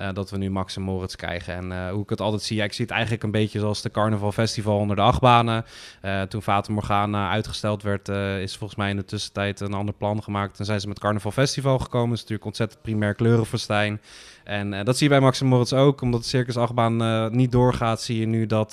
uh, 0.00 0.08
dat 0.12 0.30
we 0.30 0.36
nu 0.36 0.50
Max 0.50 0.76
Moritz 0.76 1.14
krijgen. 1.14 1.54
En 1.54 1.70
uh, 1.70 1.90
hoe 1.90 2.02
ik 2.02 2.08
het 2.08 2.20
altijd 2.20 2.42
zie, 2.42 2.62
ik 2.62 2.72
zie 2.72 2.84
het 2.84 2.94
eigenlijk 2.94 3.22
een 3.22 3.30
beetje 3.30 3.58
zoals 3.58 3.82
de 3.82 3.90
Carnaval 3.90 4.32
Festival 4.32 4.78
onder 4.78 4.96
de 4.96 5.02
achtbanen. 5.02 5.64
Uh, 6.04 6.22
toen 6.22 6.42
Fata 6.42 6.72
Morgana 6.72 7.30
uitgesteld 7.30 7.82
werd, 7.82 8.08
is 8.08 8.56
volgens 8.56 8.78
mij 8.78 8.90
in 8.90 8.96
de 8.96 9.04
tussentijd 9.04 9.60
een 9.60 9.74
ander 9.74 9.94
plan 9.94 10.22
gemaakt. 10.22 10.58
En 10.58 10.64
zijn 10.64 10.80
ze 10.80 10.88
met 10.88 10.98
Carnaval 10.98 11.30
Festival 11.30 11.78
gekomen. 11.78 12.12
Is 12.12 12.20
natuurlijk 12.20 12.46
ontzettend 12.46 12.82
primair 12.82 13.14
kleurenfestijn. 13.14 14.00
En 14.44 14.84
dat 14.84 14.96
zie 14.96 15.08
je 15.08 15.12
bij 15.12 15.22
Max 15.22 15.42
Moritz 15.42 15.72
ook. 15.72 16.00
Omdat 16.00 16.22
de 16.22 16.28
Circus 16.28 16.56
achtbaan 16.56 17.30
niet 17.36 17.52
doorgaat, 17.52 18.02
zie 18.02 18.18
je 18.18 18.26
nu 18.26 18.46
dat, 18.46 18.72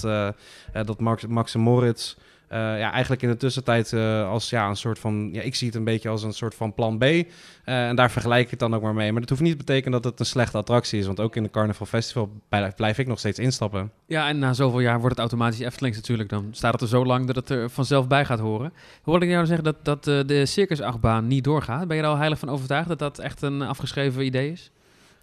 dat 0.72 1.00
Max, 1.28 1.56
Moritz... 1.56 2.16
Uh, 2.52 2.58
ja, 2.58 2.92
eigenlijk 2.92 3.22
in 3.22 3.30
de 3.30 3.38
tussentijd 3.38 3.92
uh, 3.92 4.30
als 4.30 4.50
ja, 4.50 4.70
een 4.70 4.76
soort 4.76 5.00
van... 5.00 5.30
Ja, 5.34 5.42
ik 5.42 5.56
zie 5.56 5.68
het 5.68 5.76
een 5.76 5.84
beetje 5.84 6.10
als 6.10 6.24
een 6.24 6.34
soort 6.34 6.56
van 6.56 6.74
plan 6.74 6.98
B. 6.98 7.04
Uh, 7.04 7.24
en 7.66 7.96
daar 7.96 8.12
vergelijk 8.12 8.44
ik 8.44 8.50
het 8.50 8.60
dan 8.60 8.74
ook 8.74 8.82
maar 8.82 8.94
mee. 8.94 9.12
Maar 9.12 9.22
dat 9.22 9.30
hoeft 9.30 9.42
niet 9.42 9.52
te 9.52 9.58
betekenen 9.58 10.02
dat 10.02 10.12
het 10.12 10.20
een 10.20 10.26
slechte 10.26 10.58
attractie 10.58 11.00
is. 11.00 11.06
Want 11.06 11.20
ook 11.20 11.36
in 11.36 11.44
de 11.44 11.50
Carnival 11.50 11.86
Festival 11.86 12.30
blijf 12.76 12.98
ik 12.98 13.08
nog 13.08 13.20
steeds 13.20 13.40
instappen. 13.40 13.92
Ja, 14.06 14.28
en 14.28 14.40
na 14.40 14.54
zoveel 14.54 14.80
jaar 14.80 14.96
wordt 15.00 15.10
het 15.10 15.20
automatisch 15.20 15.60
Eftelings 15.60 15.98
natuurlijk. 15.98 16.30
Dan 16.30 16.48
staat 16.52 16.74
het 16.74 16.82
er 16.82 16.88
zo 16.88 17.06
lang 17.06 17.26
dat 17.26 17.36
het 17.36 17.50
er 17.50 17.70
vanzelf 17.70 18.08
bij 18.08 18.26
gaat 18.26 18.40
horen. 18.40 18.74
Hoorde 19.04 19.26
ik 19.26 19.32
jou 19.32 19.46
zeggen 19.46 19.64
dat, 19.64 19.86
dat 19.86 20.04
de 20.28 20.46
circusachtbaan 20.46 21.28
niet 21.28 21.44
doorgaat? 21.44 21.88
Ben 21.88 21.98
je 21.98 22.04
er 22.04 22.10
al 22.10 22.18
heilig 22.18 22.40
van 22.40 22.50
overtuigd 22.50 22.88
dat 22.88 23.00
dat 23.00 23.20
echt 23.20 23.42
een 23.42 23.62
afgeschreven 23.62 24.26
idee 24.26 24.52
is? 24.52 24.72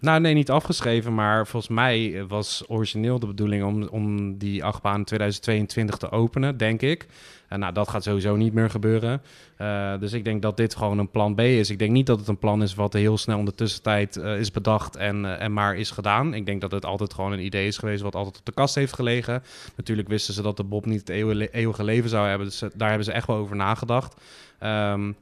Nou, 0.01 0.21
nee, 0.21 0.33
niet 0.33 0.49
afgeschreven, 0.49 1.13
maar 1.13 1.47
volgens 1.47 1.71
mij 1.71 2.25
was 2.27 2.63
origineel 2.67 3.19
de 3.19 3.27
bedoeling 3.27 3.63
om, 3.63 3.83
om 3.83 4.37
die 4.37 4.63
achtbaan 4.63 5.03
2022 5.03 5.97
te 5.97 6.11
openen, 6.11 6.57
denk 6.57 6.81
ik. 6.81 7.07
En 7.47 7.59
nou, 7.59 7.73
dat 7.73 7.89
gaat 7.89 8.03
sowieso 8.03 8.35
niet 8.35 8.53
meer 8.53 8.69
gebeuren. 8.69 9.21
Uh, 9.57 9.99
dus 9.99 10.13
ik 10.13 10.23
denk 10.23 10.41
dat 10.41 10.57
dit 10.57 10.75
gewoon 10.75 10.97
een 10.97 11.09
plan 11.11 11.35
B 11.35 11.39
is. 11.39 11.69
Ik 11.69 11.79
denk 11.79 11.91
niet 11.91 12.05
dat 12.05 12.19
het 12.19 12.27
een 12.27 12.37
plan 12.37 12.63
is 12.63 12.75
wat 12.75 12.93
heel 12.93 13.17
snel 13.17 13.39
in 13.39 13.45
de 13.45 13.55
tussentijd 13.55 14.17
uh, 14.17 14.39
is 14.39 14.51
bedacht 14.51 14.95
en, 14.95 15.39
en 15.39 15.53
maar 15.53 15.75
is 15.75 15.91
gedaan. 15.91 16.33
Ik 16.33 16.45
denk 16.45 16.61
dat 16.61 16.71
het 16.71 16.85
altijd 16.85 17.13
gewoon 17.13 17.31
een 17.31 17.45
idee 17.45 17.67
is 17.67 17.77
geweest 17.77 18.01
wat 18.01 18.15
altijd 18.15 18.37
op 18.37 18.45
de 18.45 18.51
kast 18.51 18.75
heeft 18.75 18.93
gelegen. 18.93 19.43
Natuurlijk 19.75 20.07
wisten 20.07 20.33
ze 20.33 20.41
dat 20.41 20.57
de 20.57 20.63
Bob 20.63 20.85
niet 20.85 20.99
het 20.99 21.09
eeuwige 21.51 21.83
leven 21.83 22.09
zou 22.09 22.27
hebben, 22.27 22.47
dus 22.47 22.63
daar 22.75 22.87
hebben 22.87 23.05
ze 23.05 23.11
echt 23.11 23.27
wel 23.27 23.37
over 23.37 23.55
nagedacht. 23.55 24.15
Um, 24.63 25.15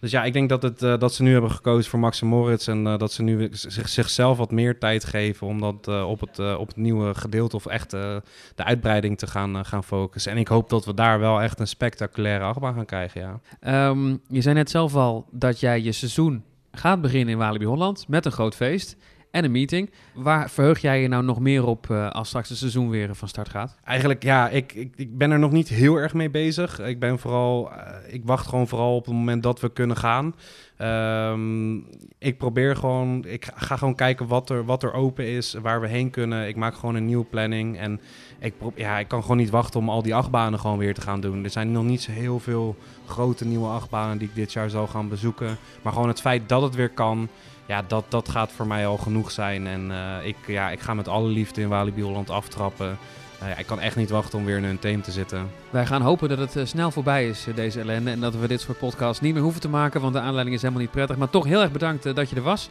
dus 0.00 0.10
ja, 0.10 0.24
ik 0.24 0.32
denk 0.32 0.48
dat, 0.48 0.62
het, 0.62 0.82
uh, 0.82 0.98
dat 0.98 1.14
ze 1.14 1.22
nu 1.22 1.32
hebben 1.32 1.50
gekozen 1.50 1.90
voor 1.90 1.98
Max 1.98 2.20
en 2.20 2.26
Moritz. 2.26 2.68
En 2.68 2.86
uh, 2.86 2.98
dat 2.98 3.12
ze 3.12 3.22
nu 3.22 3.48
zich, 3.50 3.88
zichzelf 3.88 4.38
wat 4.38 4.50
meer 4.50 4.78
tijd 4.78 5.04
geven 5.04 5.46
om 5.46 5.60
dat 5.60 5.88
uh, 5.88 6.08
op, 6.08 6.20
het, 6.20 6.56
op 6.56 6.66
het 6.66 6.76
nieuwe 6.76 7.14
gedeelte 7.14 7.56
of 7.56 7.66
echt 7.66 7.90
de 7.90 8.22
uitbreiding 8.54 9.18
te 9.18 9.26
gaan, 9.26 9.64
gaan 9.64 9.84
focussen. 9.84 10.32
En 10.32 10.38
ik 10.38 10.48
hoop 10.48 10.70
dat 10.70 10.84
we 10.84 10.94
daar 10.94 11.18
wel 11.18 11.40
echt 11.40 11.60
een 11.60 11.66
spectaculaire 11.66 12.44
achtbaan 12.44 12.74
gaan 12.74 12.84
krijgen, 12.84 13.20
ja. 13.20 13.88
Um, 13.88 14.20
je 14.28 14.40
zei 14.40 14.54
net 14.54 14.70
zelf 14.70 14.94
al 14.94 15.26
dat 15.30 15.60
jij 15.60 15.82
je 15.82 15.92
seizoen 15.92 16.44
gaat 16.72 17.00
beginnen 17.00 17.32
in 17.32 17.38
Walibi 17.38 17.64
Holland 17.64 18.08
met 18.08 18.24
een 18.24 18.32
groot 18.32 18.54
feest 18.54 18.96
en 19.30 19.44
een 19.44 19.50
meeting. 19.50 19.90
Waar 20.14 20.50
verheug 20.50 20.78
jij 20.78 21.02
je 21.02 21.08
nou 21.08 21.24
nog 21.24 21.40
meer 21.40 21.66
op 21.66 21.86
uh, 21.90 22.10
als 22.10 22.28
straks 22.28 22.48
het 22.48 22.58
seizoen 22.58 22.90
weer 22.90 23.14
van 23.14 23.28
start 23.28 23.48
gaat? 23.48 23.76
Eigenlijk, 23.84 24.22
ja, 24.22 24.48
ik, 24.48 24.72
ik, 24.72 24.92
ik, 24.96 25.18
ben 25.18 25.30
er 25.30 25.38
nog 25.38 25.52
niet 25.52 25.68
heel 25.68 25.96
erg 25.96 26.14
mee 26.14 26.30
bezig. 26.30 26.80
Ik 26.80 26.98
ben 26.98 27.18
vooral, 27.18 27.70
uh, 27.72 28.14
ik 28.14 28.22
wacht 28.24 28.46
gewoon 28.46 28.68
vooral 28.68 28.96
op 28.96 29.04
het 29.04 29.14
moment 29.14 29.42
dat 29.42 29.60
we 29.60 29.72
kunnen 29.72 29.96
gaan. 29.96 30.34
Um, 30.82 31.86
ik 32.18 32.38
probeer 32.38 32.76
gewoon, 32.76 33.24
ik 33.24 33.50
ga 33.54 33.76
gewoon 33.76 33.94
kijken 33.94 34.26
wat 34.26 34.50
er, 34.50 34.64
wat 34.64 34.82
er 34.82 34.92
open 34.92 35.26
is, 35.26 35.54
waar 35.62 35.80
we 35.80 35.88
heen 35.88 36.10
kunnen. 36.10 36.48
Ik 36.48 36.56
maak 36.56 36.74
gewoon 36.74 36.94
een 36.94 37.06
nieuwe 37.06 37.24
planning 37.24 37.78
en 37.78 38.00
ik, 38.38 38.54
ja, 38.74 38.98
ik 38.98 39.08
kan 39.08 39.22
gewoon 39.22 39.36
niet 39.36 39.50
wachten 39.50 39.80
om 39.80 39.88
al 39.88 40.02
die 40.02 40.14
achtbanen 40.14 40.60
gewoon 40.60 40.78
weer 40.78 40.94
te 40.94 41.00
gaan 41.00 41.20
doen. 41.20 41.44
Er 41.44 41.50
zijn 41.50 41.72
nog 41.72 41.84
niet 41.84 42.02
zo 42.02 42.10
heel 42.10 42.38
veel 42.38 42.76
grote 43.06 43.44
nieuwe 43.44 43.68
achtbanen 43.68 44.18
die 44.18 44.28
ik 44.28 44.34
dit 44.34 44.52
jaar 44.52 44.70
zal 44.70 44.86
gaan 44.86 45.08
bezoeken. 45.08 45.56
Maar 45.82 45.92
gewoon 45.92 46.08
het 46.08 46.20
feit 46.20 46.48
dat 46.48 46.62
het 46.62 46.74
weer 46.74 46.90
kan, 46.90 47.28
ja, 47.70 47.82
dat, 47.86 48.04
dat 48.08 48.28
gaat 48.28 48.52
voor 48.52 48.66
mij 48.66 48.86
al 48.86 48.96
genoeg 48.96 49.30
zijn. 49.30 49.66
En 49.66 49.90
uh, 49.90 50.26
ik, 50.26 50.36
ja, 50.46 50.70
ik 50.70 50.80
ga 50.80 50.94
met 50.94 51.08
alle 51.08 51.28
liefde 51.28 51.60
in 51.60 51.68
Walibi 51.68 52.02
Holland 52.02 52.30
aftrappen. 52.30 52.98
Uh, 53.42 53.48
ja, 53.48 53.56
ik 53.56 53.66
kan 53.66 53.80
echt 53.80 53.96
niet 53.96 54.10
wachten 54.10 54.38
om 54.38 54.44
weer 54.44 54.56
in 54.56 54.64
een 54.64 54.78
team 54.78 55.02
te 55.02 55.10
zitten. 55.10 55.50
Wij 55.70 55.86
gaan 55.86 56.02
hopen 56.02 56.28
dat 56.28 56.38
het 56.38 56.56
uh, 56.56 56.64
snel 56.64 56.90
voorbij 56.90 57.28
is, 57.28 57.46
deze 57.54 57.80
ellende. 57.80 58.10
En 58.10 58.20
dat 58.20 58.36
we 58.36 58.48
dit 58.48 58.60
soort 58.60 58.78
podcasts 58.78 59.20
niet 59.20 59.34
meer 59.34 59.42
hoeven 59.42 59.60
te 59.60 59.68
maken, 59.68 60.00
want 60.00 60.12
de 60.12 60.20
aanleiding 60.20 60.56
is 60.56 60.62
helemaal 60.62 60.82
niet 60.82 60.90
prettig. 60.90 61.16
Maar 61.16 61.30
toch 61.30 61.44
heel 61.44 61.60
erg 61.60 61.72
bedankt 61.72 62.14
dat 62.14 62.30
je 62.30 62.36
er 62.36 62.42
was. 62.42 62.70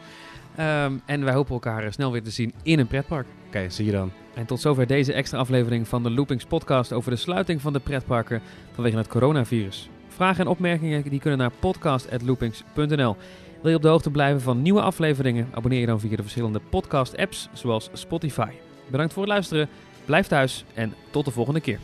Um, 0.59 1.01
en 1.05 1.23
wij 1.23 1.33
hopen 1.33 1.53
elkaar 1.53 1.93
snel 1.93 2.11
weer 2.11 2.23
te 2.23 2.31
zien 2.31 2.53
in 2.63 2.79
een 2.79 2.87
pretpark. 2.87 3.27
Oké, 3.47 3.57
okay, 3.57 3.69
zie 3.69 3.85
je 3.85 3.91
dan. 3.91 4.11
En 4.33 4.45
tot 4.45 4.61
zover 4.61 4.87
deze 4.87 5.13
extra 5.13 5.37
aflevering 5.37 5.87
van 5.87 6.03
de 6.03 6.11
Loopings 6.11 6.45
podcast 6.45 6.93
over 6.93 7.11
de 7.11 7.17
sluiting 7.17 7.61
van 7.61 7.73
de 7.73 7.79
pretparken 7.79 8.41
vanwege 8.73 8.97
het 8.97 9.07
coronavirus. 9.07 9.89
Vragen 10.07 10.43
en 10.43 10.49
opmerkingen 10.49 11.03
die 11.09 11.19
kunnen 11.19 11.39
naar 11.39 11.51
podcast.loopings.nl. 11.59 13.15
Wil 13.61 13.69
je 13.69 13.77
op 13.77 13.81
de 13.81 13.87
hoogte 13.87 14.11
blijven 14.11 14.41
van 14.41 14.61
nieuwe 14.61 14.81
afleveringen? 14.81 15.47
Abonneer 15.51 15.79
je 15.79 15.85
dan 15.85 15.99
via 15.99 16.15
de 16.15 16.21
verschillende 16.21 16.61
podcast-apps 16.69 17.49
zoals 17.53 17.89
Spotify. 17.93 18.51
Bedankt 18.91 19.13
voor 19.13 19.23
het 19.23 19.31
luisteren, 19.31 19.69
blijf 20.05 20.27
thuis 20.27 20.65
en 20.73 20.93
tot 21.11 21.25
de 21.25 21.31
volgende 21.31 21.59
keer. 21.59 21.79